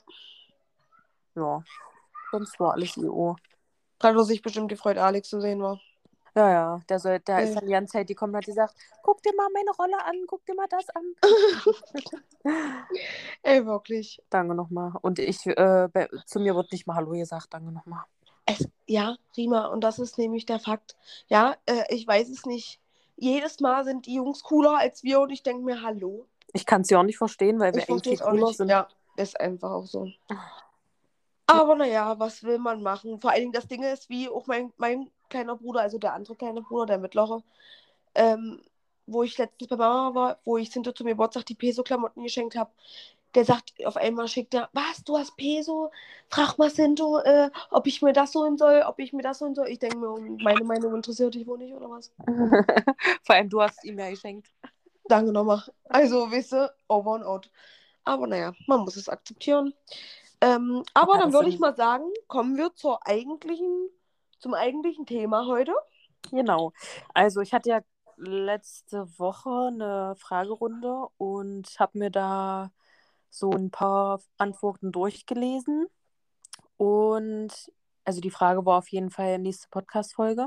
[1.34, 1.62] Ja,
[2.30, 3.36] sonst war alles IO.
[4.02, 5.80] Hat er sich bestimmt gefreut, Alex zu sehen war.
[6.34, 7.44] Ja, ja, der, soll, der Ja.
[7.44, 10.14] ist dann die ganze Zeit, die kommt hat gesagt, guck dir mal meine Rolle an,
[10.26, 11.04] guck dir mal das an.
[13.42, 14.22] Ey, wirklich.
[14.30, 14.92] danke nochmal.
[15.02, 18.04] Und ich, äh, bei, zu mir wird nicht mal Hallo gesagt, danke nochmal.
[18.46, 20.96] Es, ja, Rima, und das ist nämlich der Fakt.
[21.28, 22.80] Ja, äh, ich weiß es nicht.
[23.16, 26.26] Jedes Mal sind die Jungs cooler als wir und ich denke mir, hallo.
[26.52, 28.56] Ich kann es ja auch nicht verstehen, weil wir Ich eigentlich cooler nicht.
[28.56, 28.68] sind.
[28.68, 30.08] Ja, ist einfach auch so.
[31.46, 33.20] Aber naja, was will man machen?
[33.20, 36.36] Vor allen Dingen das Ding ist, wie auch mein, mein kleiner Bruder, also der andere
[36.36, 37.44] kleine Bruder, der mittlere,
[38.14, 38.62] ähm,
[39.06, 42.70] wo ich letztens bei Mama war, wo ich Sinto zum Geburtstag die Peso-Klamotten geschenkt habe,
[43.34, 45.90] der sagt, auf einmal schickt er, was, du hast Peso?
[46.28, 49.54] Frag mal Sinto, äh, ob ich mir das holen soll, ob ich mir das holen
[49.54, 49.68] soll.
[49.68, 52.12] Ich denke mir, meine Meinung interessiert dich wohl nicht, oder was?
[53.22, 54.48] Vor allem, du hast ihm ja geschenkt.
[55.08, 55.62] Danke nochmal.
[55.88, 57.50] Also, weißt du, over and out.
[58.04, 59.74] Aber naja, man muss es akzeptieren.
[60.40, 63.90] Ähm, aber Ja, dann würde ich mal sagen, kommen wir zur eigentlichen,
[64.40, 65.72] zum eigentlichen Thema heute.
[66.30, 66.72] Genau.
[67.14, 67.80] Also ich hatte ja
[68.16, 72.70] letzte Woche eine Fragerunde und habe mir da
[73.30, 75.86] so ein paar Antworten durchgelesen.
[76.76, 77.52] Und
[78.04, 80.46] also die Frage war auf jeden Fall nächste Podcast-Folge.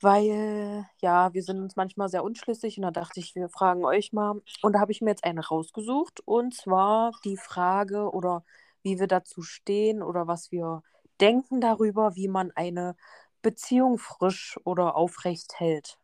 [0.00, 4.12] Weil, ja, wir sind uns manchmal sehr unschlüssig und da dachte ich, wir fragen euch
[4.12, 4.42] mal.
[4.60, 6.20] Und da habe ich mir jetzt eine rausgesucht.
[6.26, 8.44] Und zwar die Frage oder
[8.82, 10.82] wie wir dazu stehen oder was wir
[11.20, 12.96] denken darüber, wie man eine
[13.42, 15.98] Beziehung frisch oder aufrecht hält.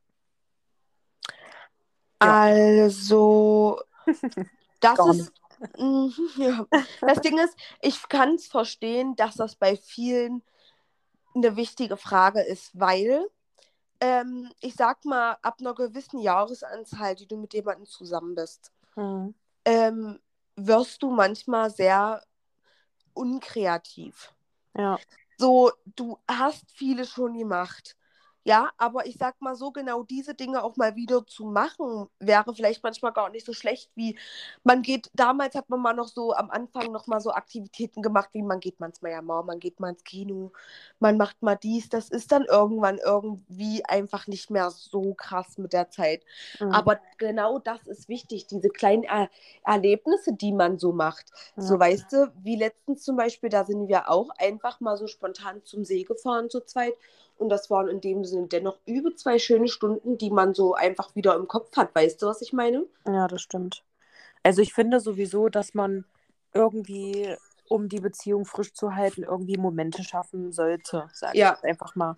[2.23, 2.29] Ja.
[2.29, 3.81] Also,
[4.81, 5.33] das ist.
[5.79, 6.67] Mhm, ja.
[7.01, 10.43] Das Ding ist, ich kann es verstehen, dass das bei vielen
[11.35, 13.27] eine wichtige Frage ist, weil
[14.01, 19.35] ähm, ich sag mal, ab einer gewissen Jahresanzahl, die du mit jemandem zusammen bist, Hm.
[19.65, 20.19] ähm,
[20.57, 22.23] wirst du manchmal sehr
[23.15, 24.33] unkreativ.
[24.75, 25.01] Ja.
[25.39, 27.97] So, du hast viele schon gemacht.
[28.45, 32.55] Ja, aber ich sag mal so, genau diese Dinge auch mal wieder zu machen, wäre
[32.55, 34.19] vielleicht manchmal gar nicht so schlecht, wie
[34.65, 38.31] man geht, damals hat man mal noch so am Anfang noch mal so Aktivitäten gemacht,
[38.33, 40.53] wie man geht manchmal ja mal, man geht mal ins Kino,
[41.01, 45.73] man macht mal dies, das ist dann irgendwann irgendwie einfach nicht mehr so krass mit
[45.75, 46.25] der Zeit.
[46.61, 46.71] Mhm.
[46.71, 49.29] Aber genau das ist wichtig, diese kleinen er
[49.65, 51.31] Erlebnisse, die man so macht.
[51.59, 51.79] So, Ja.
[51.79, 55.85] weißt du, wie letztens zum Beispiel, da sind wir auch einfach mal so spontan zum
[55.85, 56.95] See gefahren zu zweit
[57.41, 61.15] und das waren in dem Sinne dennoch über zwei schöne Stunden, die man so einfach
[61.15, 61.95] wieder im Kopf hat.
[61.95, 62.87] Weißt du, was ich meine?
[63.07, 63.83] Ja, das stimmt.
[64.43, 66.05] Also ich finde sowieso, dass man
[66.55, 67.35] irgendwie,
[67.69, 71.57] um die Beziehung frisch zu halten, irgendwie Momente schaffen sollte, sage Ja.
[71.59, 72.17] ich einfach mal.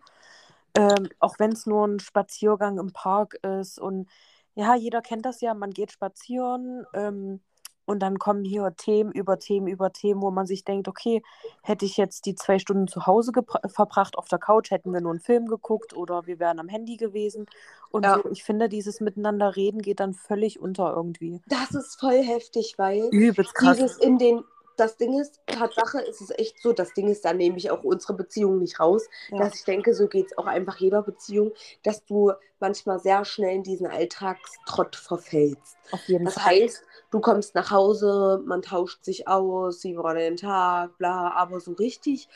[0.74, 4.08] Ähm, auch wenn es nur ein Spaziergang im Park ist und
[4.54, 7.40] ja, jeder kennt das ja, man geht spazieren ähm,
[7.84, 11.22] und dann kommen hier Themen über Themen über Themen, wo man sich denkt, okay,
[11.62, 13.32] hätte ich jetzt die zwei Stunden zu Hause
[13.68, 16.96] verbracht auf der Couch, hätten wir nur einen Film geguckt oder wir wären am Handy
[16.96, 17.46] gewesen
[17.90, 18.20] und Ja.
[18.22, 18.30] so.
[18.30, 21.40] Ich finde, dieses Miteinander reden geht dann völlig unter irgendwie.
[21.46, 23.76] Das ist voll heftig, weil Übelst krass.
[23.76, 24.44] dieses in den,
[24.76, 27.84] das Ding ist, Tatsache ist es echt so, das Ding ist, da nehme ich auch
[27.84, 29.38] unsere Beziehung nicht raus, Ja.
[29.38, 33.56] dass ich denke, so geht es auch einfach jeder Beziehung, dass du manchmal sehr schnell
[33.56, 35.76] in diesen Alltagstrott verfällst.
[35.90, 36.44] Auf jeden Das Fall.
[36.44, 41.60] heißt, du kommst nach Hause, man tauscht sich aus, wie war der Tag, bla, aber
[41.60, 42.28] so richtig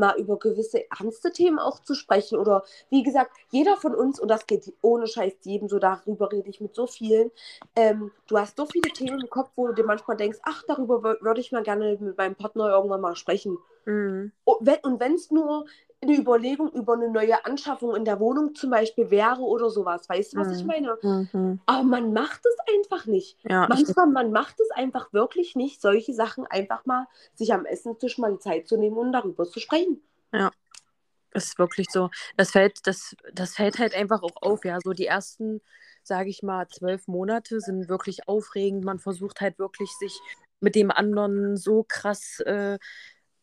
[0.00, 4.28] mal über gewisse ernste Themen auch zu sprechen oder wie gesagt, jeder von uns, und
[4.28, 7.30] das geht ohne Scheiß jedem so, darüber rede ich mit so vielen,
[7.76, 10.96] ähm, du hast so viele Themen im Kopf, wo du dir manchmal denkst, ach, darüber
[10.96, 13.58] wür- würde ich mal gerne mit meinem Partner irgendwann mal sprechen.
[13.84, 14.32] Mhm.
[14.44, 15.66] Und wenn und wenn es nur
[16.02, 20.32] eine Überlegung über eine neue Anschaffung in der Wohnung zum Beispiel wäre oder sowas, weißt
[20.32, 20.68] du, was ich Mhm.
[20.68, 20.98] meine?
[21.02, 21.60] Mhm.
[21.66, 23.36] Aber man macht es einfach nicht.
[23.44, 27.66] Ja, ich, Manchmal, man macht es einfach wirklich nicht, solche Sachen einfach mal sich am
[27.66, 30.02] Essenstisch mal Zeit zu nehmen und darüber zu sprechen.
[31.32, 32.10] ist wirklich so.
[32.36, 34.78] Das fällt, das, das fällt halt einfach auch auf, ja.
[34.82, 35.60] So die ersten,
[36.02, 38.84] sage ich mal, zwölf Monate sind wirklich aufregend.
[38.84, 40.18] Man versucht halt wirklich, sich
[40.60, 42.78] mit dem anderen so krass, äh,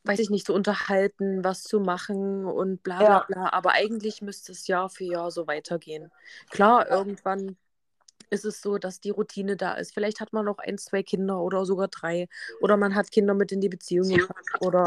[0.08, 3.26] weiß ich nicht, zu unterhalten, was zu machen und bla bla Ja.
[3.28, 3.50] bla.
[3.54, 6.12] Aber eigentlich müsste es Jahr für Jahr so weitergehen.
[6.50, 7.58] Klar, irgendwann
[8.30, 9.94] ist es so, dass die Routine da ist.
[9.94, 12.28] Vielleicht hat man noch ein, zwei Kinder oder sogar drei.
[12.60, 14.46] Oder man hat Kinder mit in die Beziehung gebracht.
[14.60, 14.86] Oder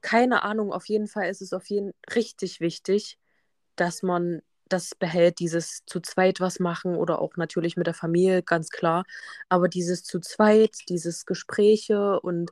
[0.00, 0.72] keine Ahnung.
[0.72, 3.18] Auf jeden Fall ist es auf jeden richtig wichtig,
[3.76, 8.42] dass man das behält, dieses zu zweit was machen oder auch natürlich mit der Familie,
[8.42, 9.04] ganz klar.
[9.48, 12.50] Aber dieses zu zweit, dieses Gespräche und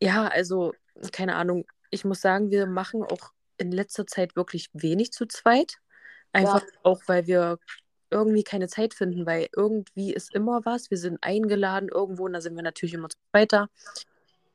[0.00, 0.74] ja, also
[1.12, 1.66] keine Ahnung.
[1.90, 5.78] Ich muss sagen, wir machen auch in letzter Zeit wirklich wenig zu zweit.
[6.32, 6.68] Einfach Ja.
[6.82, 7.58] auch, weil wir
[8.10, 10.90] irgendwie keine Zeit finden, weil irgendwie ist immer was.
[10.90, 13.68] Wir sind eingeladen irgendwo und da sind wir natürlich immer zu weiter.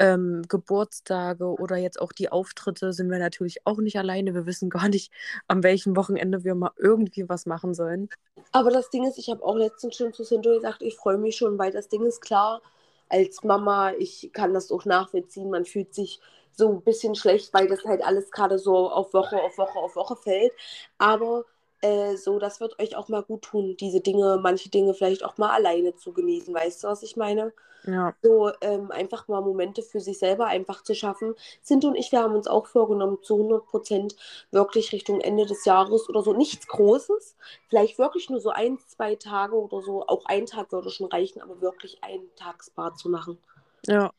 [0.01, 4.33] Ähm, Geburtstage oder jetzt auch die Auftritte sind wir natürlich auch nicht alleine.
[4.33, 5.11] Wir wissen gar nicht,
[5.47, 8.09] an welchem Wochenende wir mal irgendwie was machen sollen.
[8.53, 11.35] Aber das Ding ist, ich habe auch letztens schon zu Sinto gesagt, ich freue mich
[11.35, 12.61] schon, weil das Ding ist klar,
[13.09, 16.19] als Mama, ich kann das auch nachvollziehen, man fühlt sich
[16.51, 19.95] so ein bisschen schlecht, weil das halt alles gerade so auf Woche, auf Woche, auf
[19.95, 20.51] Woche fällt.
[20.97, 21.45] Aber
[21.81, 25.37] äh, so, das wird euch auch mal gut tun, diese Dinge, manche Dinge vielleicht auch
[25.37, 26.53] mal alleine zu genießen.
[26.53, 27.53] Weißt du, was ich meine?
[27.83, 31.35] Ja, so ähm, einfach mal Momente für sich selber einfach zu schaffen.
[31.61, 34.15] Sind und ich, wir haben uns auch vorgenommen, zu 100 Prozent
[34.51, 37.37] wirklich Richtung Ende des Jahres oder so, nichts Großes,
[37.69, 41.41] vielleicht wirklich nur so ein, zwei Tage oder so, auch ein Tag würde schon reichen,
[41.41, 43.37] aber wirklich ein Tagsbad zu machen.
[43.87, 44.11] ja,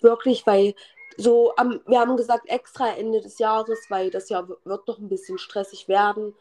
[0.00, 0.74] Wirklich, weil
[1.16, 5.08] so, am, wir haben gesagt, extra Ende des Jahres, weil das Jahr wird noch ein
[5.08, 6.34] bisschen stressig werden.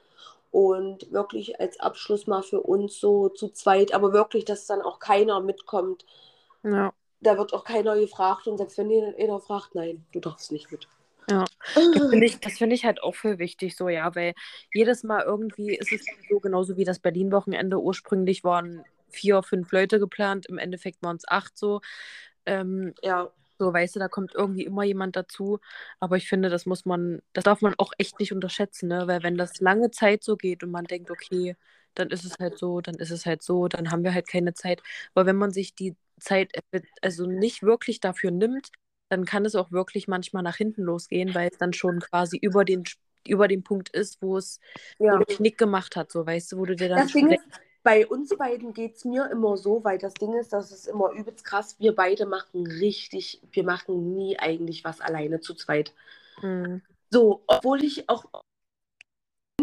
[0.51, 4.99] Und wirklich als Abschluss mal für uns so zu zweit, aber wirklich, dass dann auch
[4.99, 6.05] keiner mitkommt,
[6.63, 6.93] ja.
[7.21, 10.88] da wird auch keiner gefragt und selbst wenn einer fragt, nein, du darfst nicht mit.
[11.29, 11.43] Ja.
[11.75, 14.33] Das finde ich, das finde ich halt auch für wichtig, so ja, weil
[14.73, 17.81] jedes Mal irgendwie ist es so genauso wie das Berlin-Wochenende.
[17.81, 21.81] Ursprünglich waren vier, fünf Leute geplant, im Endeffekt waren es acht so.
[22.45, 23.29] Ähm, Ja,
[23.60, 25.60] so, weißt du, da kommt irgendwie immer jemand dazu.
[26.00, 29.08] Aber ich finde, das muss man, das darf man auch echt nicht unterschätzen, ne?
[29.08, 31.56] Weil wenn das lange Zeit so geht und man denkt, okay,
[31.96, 34.54] dann ist es halt so, dann ist es halt so, dann haben wir halt keine
[34.54, 34.82] Zeit.
[35.13, 36.52] Aber wenn man sich die Zeit
[37.02, 38.70] also nicht wirklich dafür nimmt,
[39.10, 42.65] dann kann es auch wirklich manchmal nach hinten losgehen, weil es dann schon quasi über
[42.65, 42.84] den,
[43.28, 44.60] über den Punkt ist, wo es
[45.00, 45.24] ja.
[45.26, 47.43] Knick gemacht hat, so weißt du, wo du dir dann Das Ding ist,
[47.88, 51.12] bei uns beiden geht es mir immer so, weil das Ding ist, das ist immer
[51.12, 51.78] übelst krass.
[51.80, 55.93] Wir beide machen richtig, wir machen nie eigentlich was alleine zu zweit.
[56.41, 56.82] Mhm.
[57.10, 58.26] So, obwohl ich auch,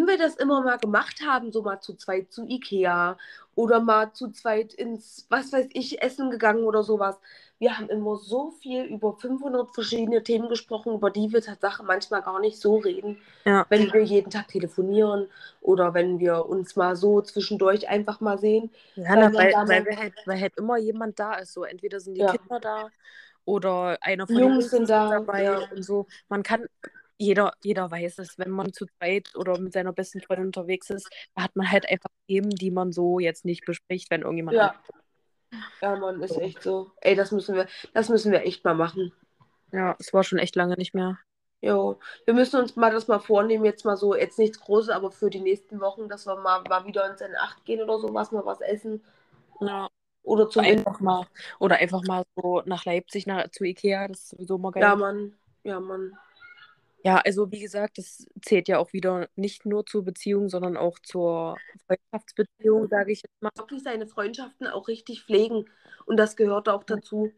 [0.06, 3.16] wenn wir das immer mal gemacht haben, so mal zu zweit zu Ikea
[3.54, 7.18] oder mal zu zweit ins, was weiß ich, Essen gegangen oder sowas.
[7.58, 12.22] Wir haben immer so viel über 500 verschiedene Themen gesprochen, über die wir Tatsache manchmal
[12.22, 13.64] gar nicht so reden, Ja.
[13.68, 15.28] wenn wir jeden Tag telefonieren
[15.60, 18.70] oder wenn wir uns mal so zwischendurch einfach mal sehen.
[18.96, 21.52] Ja, Weil na, weil, weil, wir halt, weil halt immer jemand da ist.
[21.54, 22.32] So, entweder sind die Ja.
[22.32, 22.90] Kinder da
[23.44, 25.58] oder einer von Die den Jungs sind da, dabei ja.
[25.70, 26.06] und so.
[26.28, 26.66] Man kann,
[27.18, 31.08] jeder, jeder weiß es, wenn man zu zweit oder mit seiner besten Freundin unterwegs ist,
[31.34, 34.74] da hat man halt einfach Themen, die man so jetzt nicht bespricht, wenn irgendjemand Ja.
[35.80, 36.90] Ja, Mann, ist echt so.
[37.00, 39.12] Ey, das müssen wir, das müssen wir echt mal machen.
[39.72, 41.18] Ja, es war schon echt lange nicht mehr.
[41.60, 45.10] Jo, wir müssen uns mal das mal vornehmen, jetzt mal so, jetzt nichts Großes, aber
[45.10, 48.44] für die nächsten Wochen, dass wir mal, mal wieder ins N8 gehen oder sowas, mal
[48.44, 49.02] was essen.
[49.60, 49.88] Ja.
[50.24, 51.26] Oder zum Einfach mal,
[51.58, 54.82] oder einfach mal so nach Leipzig, nach, zu Ikea, das ist sowieso mal geil.
[54.82, 55.34] Ja, Mann.
[55.62, 56.18] Ja, Mann.
[57.04, 60.98] Ja, also wie gesagt, das zählt ja auch wieder nicht nur zur Beziehung, sondern auch
[61.00, 63.50] zur Freundschaftsbeziehung, sage ich jetzt mal.
[63.56, 65.66] Wirklich seine Freundschaften auch richtig pflegen.
[66.06, 67.30] Und das gehört auch dazu.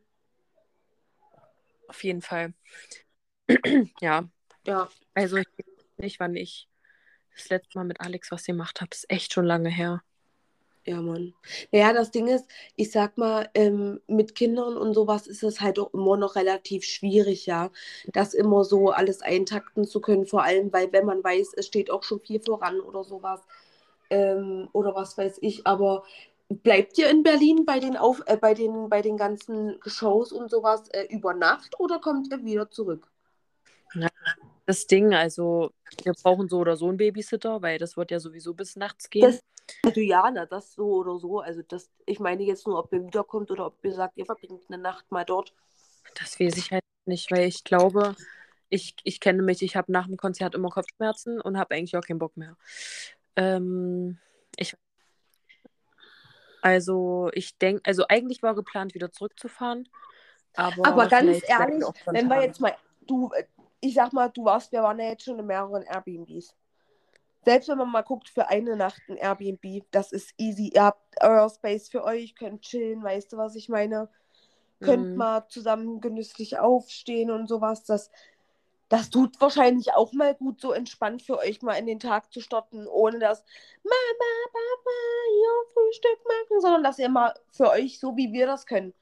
[1.89, 2.55] Auf jeden Fall.
[4.01, 4.29] ja,
[4.67, 4.89] Ja.
[5.15, 5.67] also ich weiß
[5.99, 6.69] nicht, wann ich
[7.35, 8.91] das letzte Mal mit Alex was gemacht habe.
[8.93, 10.01] Ist echt schon lange her.
[10.87, 11.35] Ja, Mann.
[11.73, 12.47] Naja, das Ding ist,
[12.77, 16.85] ich sag mal, ähm, mit Kindern und sowas ist es halt auch immer noch relativ
[16.85, 17.71] schwierig, ja,
[18.13, 21.91] das immer so alles eintakten zu können, vor allem, weil wenn man weiß, es steht
[21.91, 23.41] auch schon viel voran oder sowas,
[24.11, 26.05] ähm, oder was weiß ich, aber
[26.49, 30.53] bleibt ihr in Berlin bei den, Auf äh, bei den, bei den ganzen Shows und
[30.53, 33.09] sowas äh, über Nacht oder kommt ihr wieder zurück?
[34.67, 35.71] Das Ding, also
[36.05, 39.23] wir brauchen so oder so einen Babysitter, weil das wird ja sowieso bis nachts gehen.
[39.23, 39.41] Das,
[39.85, 43.05] also ja, na, das so oder so, also das, ich meine jetzt nur, ob ihr
[43.05, 45.53] wiederkommt oder ob ihr sagt, ihr verbringt eine Nacht mal dort.
[46.19, 48.15] Das weiß ich halt nicht, weil ich glaube,
[48.69, 52.03] ich, ich kenne mich, ich habe nach dem Konzert immer Kopfschmerzen und habe eigentlich auch
[52.03, 52.57] keinen Bock mehr.
[53.37, 54.19] Ähm,
[54.57, 54.77] ich,
[56.63, 59.89] also ich denke, also eigentlich war geplant, wieder zurückzufahren.
[60.55, 62.75] Aber, Aber ganz ehrlich, wenn wir jetzt mal,
[63.07, 63.31] du,
[63.81, 66.55] ich sag mal, du warst, wir waren ja jetzt schon in mehreren Airbnbs.
[67.47, 70.73] Selbst wenn man mal guckt für eine Nacht ein Airbnb, das ist easy.
[70.75, 74.11] Ihr habt euer Space für euch, könnt chillen, weißt du, was ich meine?
[74.81, 75.19] Könnt Mhm.
[75.19, 77.85] mal zusammen genüsslich aufstehen und sowas.
[77.85, 78.11] Das,
[78.89, 82.41] das tut wahrscheinlich auch mal gut, so entspannt für euch mal in den Tag zu
[82.41, 83.45] starten, ohne dass
[83.85, 84.91] Mama, Papa,
[85.33, 88.95] hier Frühstück machen, sondern dass ihr mal für euch, so wie wir das können,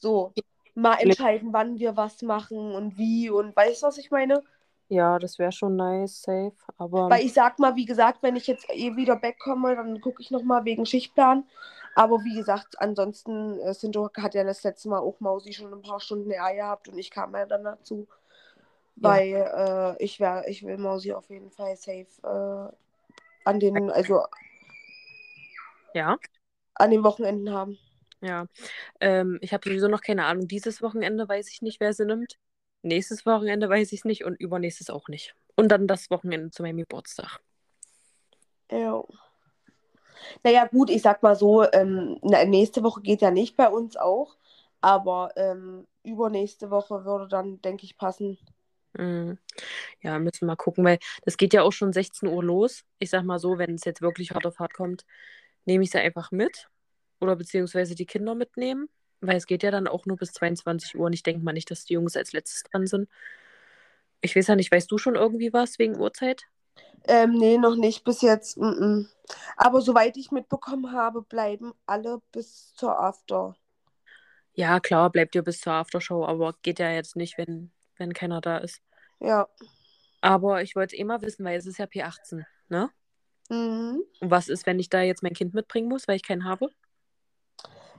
[0.00, 0.34] so
[0.74, 4.42] mal entscheiden, wann wir was machen und wie und weißt du, was ich meine?
[4.88, 6.54] Ja, das wäre schon nice, safe.
[6.78, 10.22] Aber Weil ich sag mal, wie gesagt, wenn ich jetzt eh wieder wegkomme, dann gucke
[10.22, 11.44] ich nochmal wegen Schichtplan.
[11.96, 15.82] Aber wie gesagt, ansonsten, äh, Sinto hat ja das letzte Mal auch Mausi schon ein
[15.82, 18.06] paar Stunden Eier gehabt und ich kam ja dann dazu.
[18.96, 19.10] Ja.
[19.10, 22.72] Weil äh, ich, wär, ich will Mausi auf jeden Fall safe äh,
[23.44, 24.24] an den, also
[25.94, 26.18] ja,
[26.74, 27.78] an den Wochenenden haben.
[28.20, 28.46] ja.
[29.00, 30.48] Ähm, ich habe sowieso noch keine Ahnung.
[30.48, 32.38] Dieses Wochenende weiß ich nicht, wer sie nimmt.
[32.86, 35.34] Nächstes Wochenende weiß ich es nicht und übernächstes auch nicht.
[35.56, 37.40] Und dann das Wochenende zu meinem Geburtstag.
[38.70, 39.02] Ja.
[40.44, 44.36] Naja, gut, ich sag mal so, ähm, nächste Woche geht ja nicht bei uns auch,
[44.80, 48.38] aber ähm, übernächste Woche würde dann, denke ich, passen.
[48.92, 49.38] Mhm.
[50.00, 52.84] Ja, müssen wir mal gucken, weil das geht ja auch schon 16 Uhr los.
[53.00, 55.04] Ich sag mal so, wenn es jetzt wirklich hart auf hart kommt,
[55.64, 56.68] nehme ich sie einfach mit.
[57.20, 58.88] Oder beziehungsweise die Kinder mitnehmen.
[59.20, 61.70] Weil es geht ja dann auch nur bis 22 Uhr und ich denke mal nicht,
[61.70, 63.08] dass die Jungs als letztes dran sind.
[64.20, 66.42] Ich weiß ja nicht, weißt du schon irgendwie was wegen Uhrzeit?
[67.08, 68.56] Ähm, nee, noch nicht bis jetzt.
[68.58, 69.06] Mm -mm.
[69.56, 73.56] Aber soweit ich mitbekommen habe, bleiben alle bis zur After.
[74.54, 78.40] Ja, klar, bleibt ihr bis zur Aftershow, aber geht ja jetzt nicht, wenn, wenn keiner
[78.40, 78.80] da ist.
[79.20, 79.48] Ja.
[80.20, 82.90] Aber ich wollte es eh mal wissen, weil es ist ja P18, ne?
[83.48, 84.02] Mhm.
[84.20, 86.70] Und was ist, wenn ich da jetzt mein Kind mitbringen muss, weil ich keinen habe?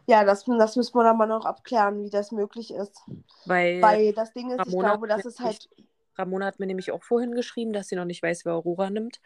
[0.08, 3.02] Ja, das, das müssen wir dann mal noch abklären, wie das möglich ist.
[3.46, 5.70] Weil Weil das Ding ist, ich Ramona glaube, das ist halt.
[6.18, 9.20] Ramona hat mir nämlich auch vorhin geschrieben, dass sie noch nicht weiß, wer Aurora nimmt.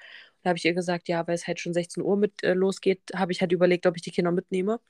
[0.44, 3.00] Da habe ich ihr gesagt, ja, weil es halt schon 16 Uhr mit äh, losgeht,
[3.16, 4.82] habe ich halt überlegt, ob ich die Kinder mitnehme.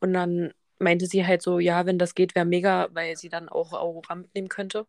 [0.00, 3.48] Und dann meinte sie halt so, ja, wenn das geht, wäre mega, weil sie dann
[3.48, 4.86] auch Aurora mitnehmen könnte.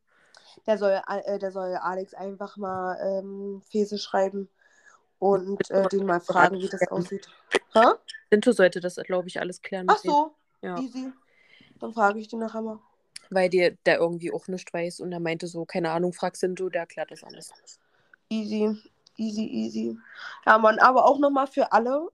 [0.68, 4.50] Der soll, äh, der soll Alex einfach mal ähm, Fese schreiben
[5.18, 7.28] und äh, den mal fragen, wie das aussieht.
[7.76, 7.86] Hä?
[8.32, 9.88] Sinto sollte das, glaube ich, alles klären.
[9.90, 10.80] Ach so, Ja.
[10.80, 11.12] easy.
[11.80, 12.80] Dann frage ich den nachher mal.
[13.30, 16.70] Weil die, der irgendwie auch nicht weiß und er meinte so, keine Ahnung, frag Sinto,
[16.70, 17.52] der erklärt das alles.
[18.30, 18.78] Easy,
[19.18, 19.98] easy, easy.
[20.46, 22.10] Ja, Mann, aber auch nochmal für alle.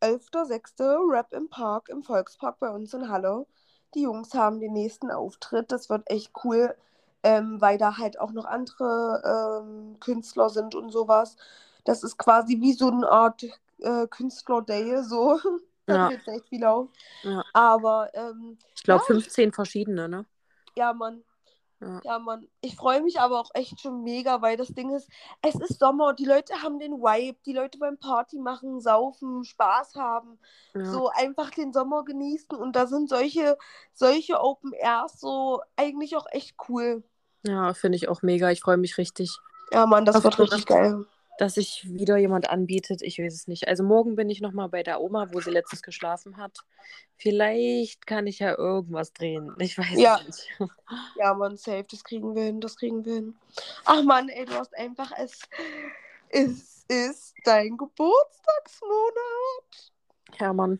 [0.00, 1.10] 11.06.
[1.10, 3.46] Rap im Park, im Volkspark bei uns in Halle.
[3.94, 5.70] Die Jungs haben den nächsten Auftritt.
[5.70, 6.74] Das wird echt cool,
[7.22, 11.36] ähm, weil da halt auch noch andere ähm, Künstler sind und sowas.
[11.84, 13.44] Das ist quasi wie so eine Art
[13.82, 15.38] äh, Künstler-Day, so.
[15.86, 16.08] da Ja.
[16.08, 16.88] tritt echt viel auf.
[17.22, 17.42] Ja.
[17.52, 19.06] Aber ähm, Ich glaube, Ja.
[19.14, 20.24] 15 verschiedene, ne?
[20.76, 21.22] ja, Mann.
[21.80, 22.00] Ja.
[22.04, 22.46] Ja, Mann.
[22.60, 25.08] Ich freue mich aber auch echt schon mega, weil das Ding ist,
[25.42, 29.96] es ist Sommer, die Leute haben den Vibe, die Leute wollen Party machen, saufen, Spaß
[29.96, 30.38] haben,
[30.74, 30.84] Ja.
[30.84, 33.58] so einfach den Sommer genießen und da sind solche,
[33.94, 37.02] solche Open Airs so eigentlich auch echt cool.
[37.44, 38.50] Ja, finde ich auch mega.
[38.52, 39.36] Ich freue mich richtig.
[39.72, 41.04] Ja, Mann, das Hoffe wird richtig geil.
[41.42, 43.02] Dass sich wieder jemand anbietet.
[43.02, 43.66] Ich weiß es nicht.
[43.66, 46.60] Also morgen bin ich nochmal bei der Oma, wo sie letztens geschlafen hat.
[47.16, 49.52] Vielleicht kann ich ja irgendwas drehen.
[49.58, 50.20] Ich weiß Ja.
[50.20, 50.48] es nicht.
[51.16, 53.36] Ja, Mann, safe, das kriegen wir hin, das kriegen wir hin.
[53.86, 55.40] Ach Mann, ey, du hast einfach es.
[56.28, 59.90] Es ist dein Geburtstagsmonat.
[60.38, 60.78] Ja, Mann.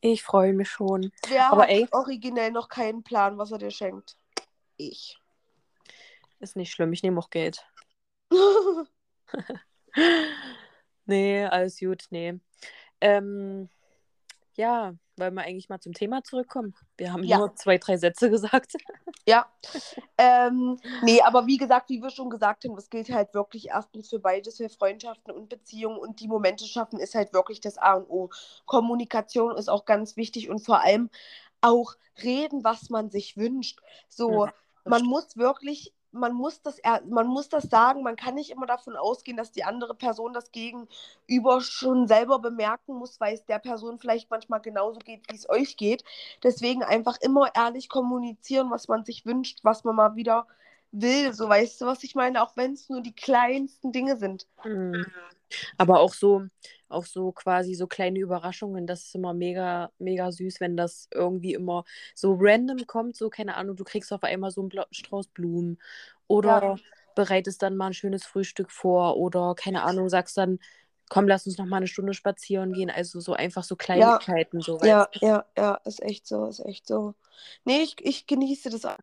[0.00, 1.12] Ich freue mich schon.
[1.28, 4.16] Wer Aber hat ey- originell noch keinen Plan, was er dir schenkt?
[4.78, 5.16] Ich.
[6.40, 6.92] Ist nicht schlimm.
[6.92, 7.64] Ich nehme auch Geld.
[11.08, 12.04] Nee, alles gut.
[12.10, 12.34] Nee.
[13.00, 13.68] Ähm,
[14.56, 16.74] ja, wollen wir eigentlich mal zum Thema zurückkommen?
[16.96, 17.38] Wir haben Ja.
[17.38, 18.72] nur zwei, drei Sätze gesagt.
[19.24, 19.46] Ja.
[20.18, 24.08] ähm, nee, aber wie gesagt, wie wir schon gesagt haben, das gilt halt wirklich erstens
[24.10, 27.94] für beides, für Freundschaften und Beziehungen und die Momente schaffen ist halt wirklich das A
[27.94, 28.30] und O.
[28.64, 31.08] Kommunikation ist auch ganz wichtig und vor allem
[31.60, 33.80] auch reden, was man sich wünscht.
[34.08, 35.10] So, Ja, man stimmt.
[35.10, 39.36] muss wirklich, man muss das, man muss das sagen, man kann nicht immer davon ausgehen,
[39.36, 44.30] dass die andere Person das Gegenüber schon selber bemerken muss, weil es der Person vielleicht
[44.30, 46.04] manchmal genauso geht, wie es euch geht.
[46.42, 50.46] Deswegen einfach immer ehrlich kommunizieren, was man sich wünscht, was man mal wieder
[50.92, 51.32] will.
[51.32, 52.42] So, weißt du, was ich meine?
[52.42, 54.46] Auch wenn es nur die kleinsten Dinge sind.
[54.64, 55.06] Mhm.
[55.78, 56.44] Aber auch so,
[56.88, 61.54] auch so quasi so kleine Überraschungen, das ist immer mega, mega süß, wenn das irgendwie
[61.54, 61.84] immer
[62.14, 65.78] so random kommt, so, keine Ahnung, du kriegst auf einmal so einen Bla- Strauß Blumen
[66.28, 66.76] oder Ja.
[67.14, 70.58] bereitest dann mal ein schönes Frühstück vor oder, keine Ahnung, sagst dann,
[71.08, 74.80] komm, lass uns noch mal eine Stunde spazieren gehen, also so einfach so Kleinigkeiten, so,
[74.80, 75.20] Ja, weißt du?
[75.20, 77.14] ja, ja, ist echt so, ist echt so.
[77.64, 78.96] Nee, ich, ich genieße das auch.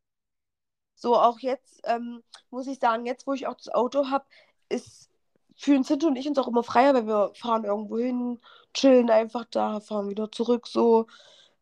[0.95, 4.25] So, auch jetzt, ähm, muss ich sagen, jetzt, wo ich auch das Auto habe,
[4.69, 5.09] ist
[5.55, 8.39] fühlen Cinto und ich uns auch immer freier, weil wir fahren irgendwo hin,
[8.73, 11.07] chillen einfach da, fahren wieder zurück, so.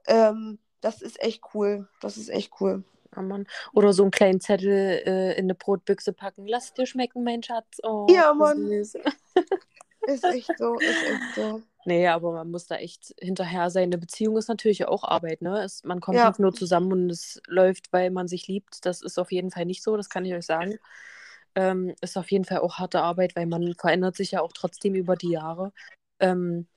[0.08, 1.88] Ähm, das ist echt cool.
[2.02, 2.84] Das ist echt cool.
[3.16, 3.46] Ja, Mann.
[3.74, 6.48] Oder so einen kleinen Zettel äh, in eine Brotbüchse packen.
[6.48, 7.80] Lass dir schmecken, mein Schatz.
[7.84, 8.58] Oh, Ja, Mann.
[8.58, 8.94] süß.
[10.08, 11.62] Ist echt so, ist echt so.
[11.86, 13.84] Nee, aber man muss da echt hinterher sein.
[13.84, 15.62] Eine Beziehung ist natürlich auch Arbeit, ne?
[15.64, 16.30] Es, man kommt Ja.
[16.30, 18.84] nicht nur zusammen und es läuft, weil man sich liebt.
[18.86, 20.80] Das ist auf jeden Fall nicht so, das kann ich euch sagen.
[21.56, 24.96] Ähm, ist auf jeden Fall auch harte Arbeit, weil man verändert sich ja auch trotzdem
[24.96, 25.74] über die Jahre.
[26.20, 26.68] Ähm,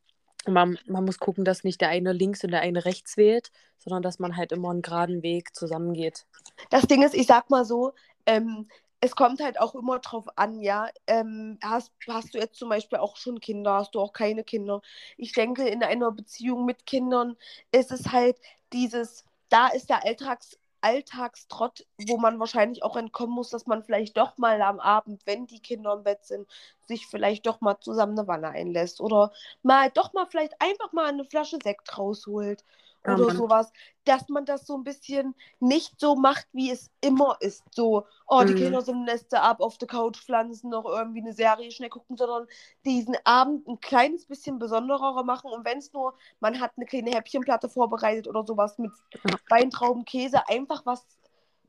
[0.47, 4.03] man, man muss gucken, dass nicht der eine links und der eine rechts wählt, sondern
[4.03, 6.27] dass man halt immer einen geraden Weg zusammengeht.
[6.71, 7.93] Das Ding ist, ich sag mal so,
[8.27, 8.69] ähm,
[9.01, 10.89] es kommt halt auch immer drauf an, ja.
[11.07, 14.81] Ähm, hast, hast du jetzt zum Beispiel auch schon Kinder, hast du auch keine Kinder?
[15.19, 17.37] Ich denke, in einer Beziehung mit Kindern
[17.71, 18.39] ist es halt
[18.73, 24.17] dieses, da ist der Alltags, Alltagstrott, wo man wahrscheinlich auch entkommen muss, dass man vielleicht
[24.19, 26.47] doch mal am Abend, wenn die Kinder im Bett sind,
[26.87, 29.33] sich vielleicht doch mal zusammen eine Wanne einlässt oder
[29.63, 32.65] mal doch mal vielleicht einfach mal eine Flasche Sekt rausholt
[33.07, 33.37] oder Mann.
[33.37, 33.73] sowas,
[34.05, 37.65] dass man das so ein bisschen nicht so macht, wie es immer ist.
[37.75, 38.55] So, oh, die Mhm.
[38.55, 42.47] Kinder sind Neste ab, auf der Couch pflanzen, noch irgendwie eine Serie schnell gucken, sondern
[42.85, 45.51] diesen Abend ein kleines bisschen besonderer machen.
[45.51, 48.93] Und wenn es nur, man hat eine kleine Häppchenplatte vorbereitet oder sowas mit
[49.25, 49.39] Ja.
[49.49, 51.07] Weintrauben, Käse, einfach was,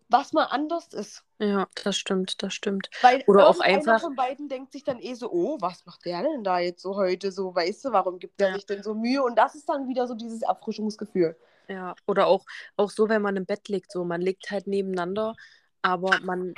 [0.10, 1.24] was mal anders ist.
[1.40, 2.90] Ja, das stimmt, das stimmt.
[3.02, 6.22] Weil Oder auch einfach- von beiden denkt sich dann eh so, oh, was macht der
[6.24, 8.54] denn da jetzt so heute so, weißt du, warum gibt der Ja.
[8.56, 9.24] sich denn so Mühe?
[9.24, 11.36] Und das ist dann wieder so dieses Erfrischungsgefühl.
[11.68, 12.46] Ja, oder auch,
[12.78, 15.36] auch so, wenn man im Bett liegt, so, man liegt halt nebeneinander,
[15.82, 16.54] aber man,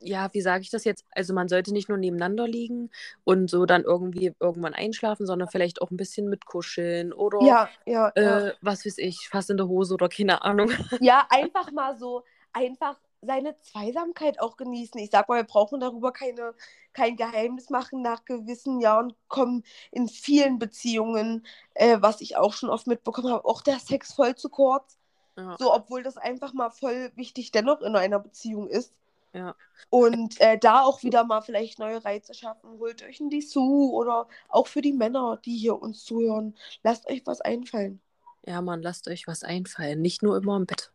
[0.00, 1.04] ja, wie sage ich das jetzt?
[1.12, 2.90] Also man sollte nicht nur nebeneinander liegen
[3.24, 8.12] und so dann irgendwie irgendwann einschlafen, sondern vielleicht auch ein bisschen mitkuscheln oder Ja, ja,
[8.20, 8.44] ja.
[8.48, 10.70] äh, was weiß ich, fast in der Hose oder keine Ahnung.
[11.00, 15.00] Ja, einfach mal so, einfach seine Zweisamkeit auch genießen.
[15.00, 16.54] Ich sag mal, wir brauchen darüber keine,
[16.92, 18.02] kein Geheimnis machen.
[18.02, 23.44] Nach gewissen Jahren kommen in vielen Beziehungen, äh, was ich auch schon oft mitbekommen habe,
[23.44, 24.98] auch der Sex voll zu kurz.
[25.36, 28.94] Ja, So, obwohl das einfach mal voll wichtig dennoch in einer Beziehung ist.
[29.32, 29.54] Ja.
[29.90, 32.78] Und äh, da auch wieder mal vielleicht neue Reize schaffen.
[32.78, 36.54] Holt euch ein Dessous oder auch für die Männer, die hier uns zuhören.
[36.82, 38.00] Lasst euch was einfallen.
[38.46, 40.90] Ja, Mann, lasst euch was einfallen, nicht nur immer im Bett.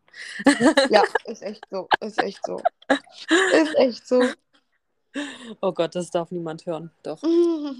[0.89, 1.87] Ja, ist echt so.
[1.99, 2.61] Ist echt so.
[3.53, 4.23] Ist echt so.
[5.61, 6.91] Oh Gott, das darf niemand hören.
[7.03, 7.21] Doch.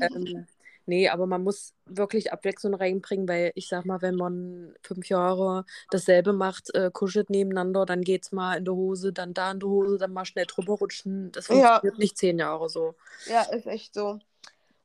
[0.02, 0.48] Ähm,
[0.86, 5.66] nee, aber man muss wirklich Abwechslung reinbringen, weil ich sag mal, wenn man fünf Jahre
[5.92, 9.70] dasselbe macht, äh, kuschelt nebeneinander, dann geht's mal in der Hose, dann da in der
[9.70, 11.32] Hose, dann mal schnell drüber rutschen.
[11.32, 11.56] Das Ja.
[11.76, 12.96] funktioniert nicht zehn Jahre so.
[13.28, 14.20] Ja, ist echt so.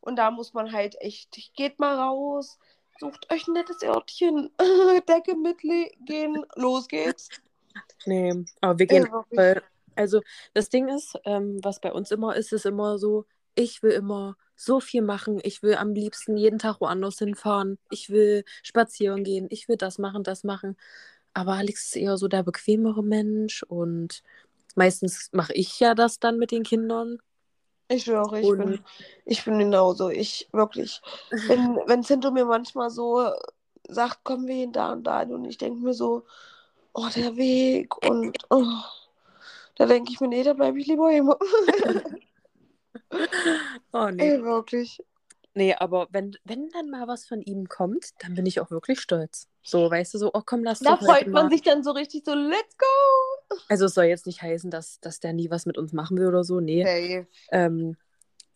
[0.01, 2.59] Und da muss man halt echt, geht mal raus,
[3.01, 4.51] sucht euch ein nettes Örtchen,
[5.09, 7.29] Decke mitlegen, los geht's.
[8.07, 9.09] Nee, aber wir gehen.
[9.33, 9.61] Ja,
[9.97, 10.21] also
[10.55, 14.37] das Ding ist, ähm, was bei uns immer ist, ist immer so, ich will immer
[14.57, 15.41] so viel machen.
[15.43, 17.79] Ich will am liebsten jeden Tag woanders hinfahren.
[17.91, 19.47] Ich will spazieren gehen.
[19.51, 20.77] Ich will das machen, das machen.
[21.35, 24.23] Aber Alex ist eher so der bequemere Mensch und
[24.75, 27.19] meistens mache ich ja das dann mit den Kindern.
[27.89, 28.85] Ich schwöre, ich, Und- bin,
[29.25, 30.09] ich bin genauso.
[30.11, 31.01] Ich wirklich.
[31.31, 33.31] Wenn, wenn Cinto mir manchmal so
[33.89, 36.25] sagt, kommen wir hin da und da und ich denke mir so,
[36.93, 38.67] oh, der Weg und oh,
[39.77, 41.39] da denke ich mir, nee, da bleibe ich lieber immer.
[43.93, 44.33] Oh nee.
[44.35, 45.03] Ey, wirklich.
[45.55, 49.01] Nee, aber wenn, wenn dann mal was von ihm kommt, dann bin ich auch wirklich
[49.01, 49.49] stolz.
[49.63, 51.51] So, weißt du, so, oh komm, lass Da doch heute freut man mal.
[51.51, 53.57] sich dann so richtig so, let's go!
[53.69, 56.29] Also es soll jetzt nicht heißen, dass, dass der nie was mit uns machen will
[56.29, 56.85] oder so, nee.
[56.85, 57.27] Hey.
[57.51, 57.97] Ähm,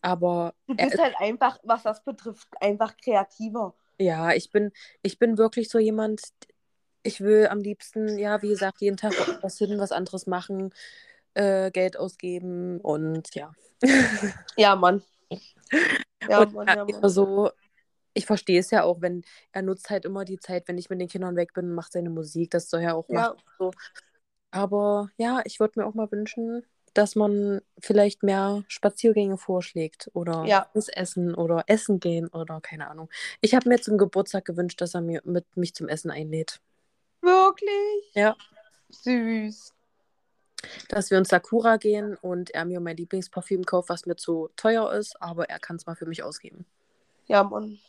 [0.01, 3.73] aber Du er bist halt einfach, was das betrifft, einfach kreativer.
[3.99, 6.21] Ja, ich bin, ich bin wirklich so jemand,
[7.03, 10.73] ich will am liebsten, ja, wie gesagt, jeden Tag was hin, was anderes machen,
[11.35, 13.53] äh, Geld ausgeben und ja.
[14.57, 15.01] Ja, Mann.
[16.27, 17.09] Ja, und Mann, ja, Mann.
[17.09, 17.51] so,
[18.13, 21.01] ich verstehe es ja auch, wenn er nutzt halt immer die Zeit, wenn ich mit
[21.01, 23.21] den Kindern weg bin, und macht seine Musik, das soll er auch Ja.
[23.21, 23.37] machen.
[23.57, 23.71] So.
[24.51, 26.63] Aber ja, ich würde mir auch mal wünschen,
[26.93, 30.69] dass man vielleicht mehr Spaziergänge vorschlägt oder Ja.
[30.73, 33.09] essen oder essen gehen oder keine Ahnung.
[33.41, 36.61] Ich habe mir zum Geburtstag gewünscht, dass er mir mit mich zum Essen einlädt.
[37.21, 38.13] Wirklich?
[38.13, 38.35] Ja.
[38.89, 39.72] Süß.
[40.89, 44.91] Dass wir ins Sakura gehen und er mir mein Lieblingsparfüm kauft, was mir zu teuer
[44.93, 46.65] ist, aber er kann es mal für mich ausgeben.
[47.27, 47.79] Ja, Mann.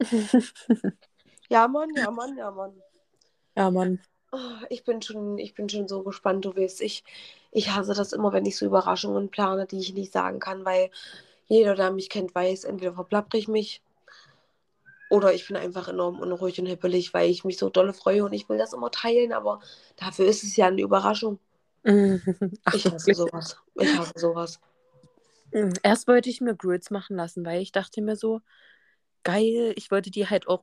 [1.50, 2.82] Ja, Mann, ja, Mann, ja, Mann.
[3.56, 4.00] ja, Mann.
[4.32, 6.80] Oh, ich bin schon, ich bin schon so gespannt, du weißt.
[6.82, 7.04] Ich,
[7.50, 10.90] ich hasse das immer, wenn ich so Überraschungen plane, die ich nicht sagen kann, weil
[11.48, 13.82] jeder, der mich kennt, weiß, entweder verplappere ich mich
[15.10, 18.32] oder ich bin einfach enorm unruhig und hippelig, weil ich mich so dolle freue und
[18.32, 19.60] ich will das immer teilen, aber
[19.96, 21.38] dafür ist es ja eine Überraschung.
[22.64, 23.16] Ach, Ich hasse wirklich?
[23.16, 23.56] sowas.
[23.74, 24.60] Ich hasse sowas.
[25.52, 28.40] Mm, Erst wollte ich mir Grills machen lassen, weil ich dachte mir so,
[29.24, 30.62] geil, ich wollte die halt auch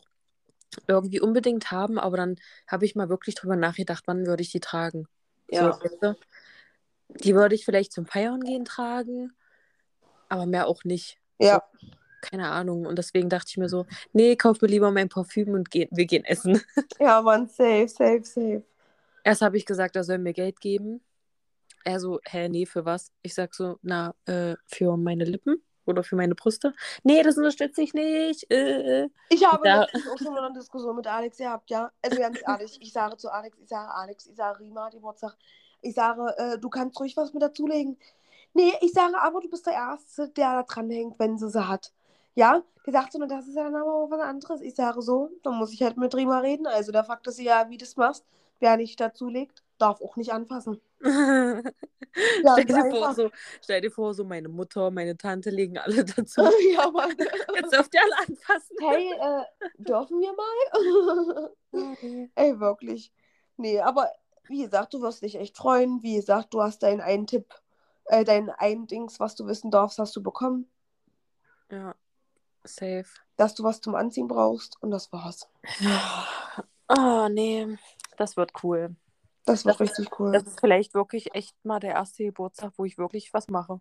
[0.87, 2.35] irgendwie unbedingt haben, aber dann
[2.67, 5.07] habe ich mal wirklich drüber nachgedacht, wann würde ich die tragen.
[5.49, 5.73] Ja.
[5.81, 6.15] So, du?
[7.23, 9.33] Die würde ich vielleicht zum Feiern gehen tragen,
[10.29, 11.19] aber mehr auch nicht.
[11.39, 11.63] Ja.
[12.21, 12.85] Keine Ahnung.
[12.85, 16.05] Und deswegen dachte ich mir so, nee, kauf mir lieber mein Parfüm und geh, wir
[16.05, 16.61] gehen essen.
[16.99, 18.63] Ja, Mann, safe, safe, safe.
[19.23, 21.01] Erst habe ich gesagt, er soll mir Geld geben.
[21.83, 23.11] Er so, hä, nee, für was?
[23.21, 26.73] Ich sag so, na, äh, für meine Lippen oder für meine Brüste.
[27.03, 28.51] Nee, das unterstütze ich nicht.
[28.51, 29.07] Äh.
[29.29, 29.81] Ich habe Ja.
[29.81, 31.91] letztens auch schon eine Diskussion mit Alex gehabt, ja.
[32.01, 35.37] Also ganz ehrlich, ich sage zu Alex, ich sage Alex, ich sage Rima, die Geburtstag,
[35.81, 37.97] ich sage, äh, du kannst ruhig was mit dazulegen.
[38.53, 41.93] Nee, ich sage aber, du bist der Erste, der da dranhängt, wenn sie sie hat.
[42.35, 44.61] Ja, die sagt so, das ist ja dann aber auch was anderes.
[44.61, 46.67] Ich sage so, dann muss ich halt mit Rima reden.
[46.67, 48.25] Also da fragt sie ja, wie du das machst.
[48.59, 50.81] Wer nicht dazulegt, darf auch nicht anfassen.
[52.43, 53.29] Ja, stell, dir vor, so,
[53.61, 56.41] stell dir vor, so meine Mutter, meine Tante legen alle dazu.
[56.73, 57.15] ja, Mann.
[57.55, 58.75] Jetzt dürft ihr alle anfassen.
[58.79, 59.43] Hey, äh,
[59.77, 61.51] dürfen wir mal?
[62.35, 63.11] Ey, wirklich.
[63.57, 64.11] Nee, aber
[64.47, 66.01] wie gesagt, du wirst dich echt freuen.
[66.01, 67.53] Wie gesagt, du hast deinen einen Tipp,
[68.05, 70.67] äh, dein ein Dings, was du wissen darfst, hast du bekommen.
[71.69, 71.93] Ja,
[72.63, 73.05] safe.
[73.35, 75.47] Dass du was zum Anziehen brauchst und das war's.
[76.89, 77.77] Oh, nee,
[78.17, 78.95] das wird cool.
[79.47, 80.33] Das wird Das richtig cool.
[80.33, 83.79] Das ist vielleicht wirklich echt mal der erste Geburtstag, wo ich wirklich was mache.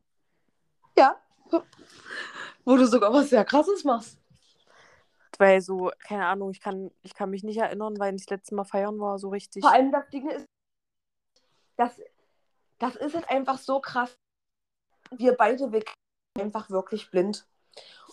[0.96, 1.20] Ja.
[2.64, 4.18] Wo du sogar was sehr krasses machst.
[5.38, 8.54] Weil so, keine Ahnung, ich kann, ich kann mich nicht erinnern, weil ich das letzte
[8.54, 9.62] Mal feiern war, so richtig.
[9.62, 10.46] Vor allem das Ding ist,
[11.76, 12.00] das,
[12.78, 14.16] das ist halt einfach so krass.
[15.10, 17.46] Wir beide, wir kennen einfach wirklich blind.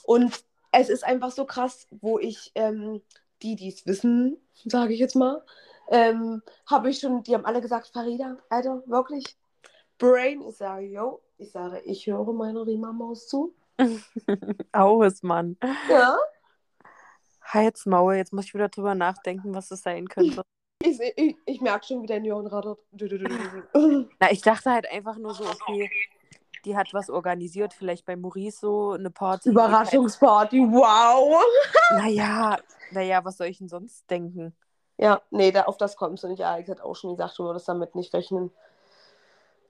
[0.04, 3.02] Und es ist einfach so krass, wo ich, ähm,
[3.44, 5.46] die, die es wissen, sage ich jetzt mal,
[5.90, 9.38] ähm, habe ich schon, die haben alle gesagt, Farida, Alter, wirklich,
[9.98, 13.54] Brain, ich sage, yo, ich sage, ich höre meiner Rima-Maus zu.
[14.72, 15.58] Aus, Mann.
[15.90, 16.18] Ja.
[17.42, 20.44] Halt's Maul, jetzt muss ich wieder drüber nachdenken, was es sein könnte.
[20.86, 22.42] Ich, ich, ich merke schon, wie dein du,
[22.92, 24.10] du.
[24.20, 25.90] Na, ich dachte halt einfach nur so, okay,
[26.66, 29.50] die hat was organisiert, vielleicht bei Maurice so eine Party.
[29.50, 31.42] Überraschungsparty, wow.
[31.92, 32.58] Naja,
[32.92, 34.54] naja, was soll ich denn sonst denken?
[34.98, 36.44] Ja, nee, da, auf das kommst du nicht.
[36.44, 38.52] Alex hat auch schon gesagt, du würdest damit nicht rechnen.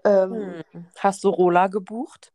[0.03, 0.85] Ähm, Hm.
[0.99, 2.33] Hast du Rola gebucht?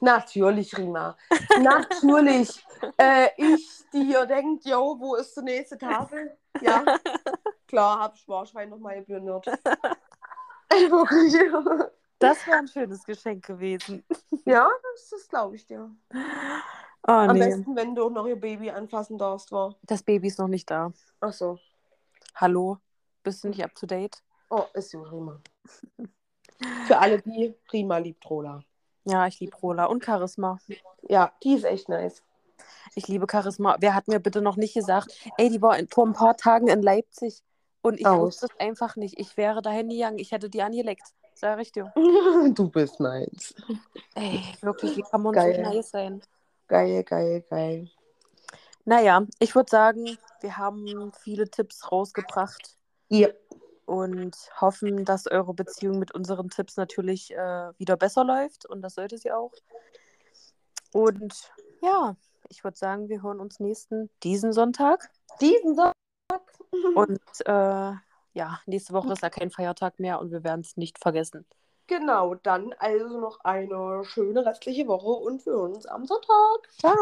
[0.00, 1.16] Natürlich, Rima.
[1.60, 2.66] Natürlich.
[2.98, 6.36] äh, ich, die hier denkt, yo, wo ist die nächste Tafel?
[6.60, 6.84] Ja,
[7.68, 9.46] klar, hab Sparschwein noch mal geplündert.
[9.46, 9.54] Ey,
[10.90, 11.40] Wirklich.
[12.18, 14.04] Das wäre ein schönes Geschenk gewesen.
[14.44, 15.88] ja, das, das glaube ich dir.
[17.06, 17.46] Oh, Am nee.
[17.46, 19.76] besten, wenn du auch noch ihr Baby anfassen darfst, war.
[19.82, 20.92] Das Baby ist noch nicht da.
[21.20, 21.58] Ach so.
[22.34, 22.78] Hallo?
[23.22, 24.22] Bist du nicht up to date?
[24.50, 25.40] Oh, ist gut, Rima.
[26.86, 28.62] Für alle die, Rima liebt Rola.
[29.04, 30.58] Ja, ich liebe Rola und Charisma.
[31.08, 32.22] Ja, die ist echt nice.
[32.94, 33.76] Ich liebe Charisma.
[33.80, 36.82] Wer hat mir bitte noch nicht gesagt, ey, die war vor ein paar Tagen in
[36.82, 37.42] Leipzig
[37.82, 38.20] und ich Aus.
[38.20, 39.18] wusste es einfach nicht.
[39.18, 41.02] Ich wäre dahin gegangen, ich hätte die angeleckt.
[41.34, 41.92] sag ich dir.
[42.54, 43.54] du bist meins.
[44.14, 45.56] Ey, wirklich, wie kann man Geil.
[45.64, 46.22] so nice sein?
[46.68, 47.90] Geil, geil, geil.
[48.84, 52.76] Naja, ich würde sagen, wir haben viele Tipps rausgebracht
[53.08, 53.28] Ja.
[53.86, 58.94] und hoffen, dass eure Beziehung mit unseren Tipps natürlich äh, wieder besser läuft und das
[58.94, 59.52] sollte sie auch.
[60.92, 62.16] Und ja,
[62.48, 65.10] ich würde sagen, wir hören uns nächsten diesen Sonntag
[65.40, 65.94] Diesen Sonntag.
[66.94, 67.92] und äh,
[68.34, 71.46] ja, nächste Woche ist ja kein Feiertag mehr und wir werden es nicht vergessen.
[71.88, 76.70] Genau, dann also noch eine schöne restliche Woche und wir hören uns am Sonntag.
[76.78, 76.94] Ciao!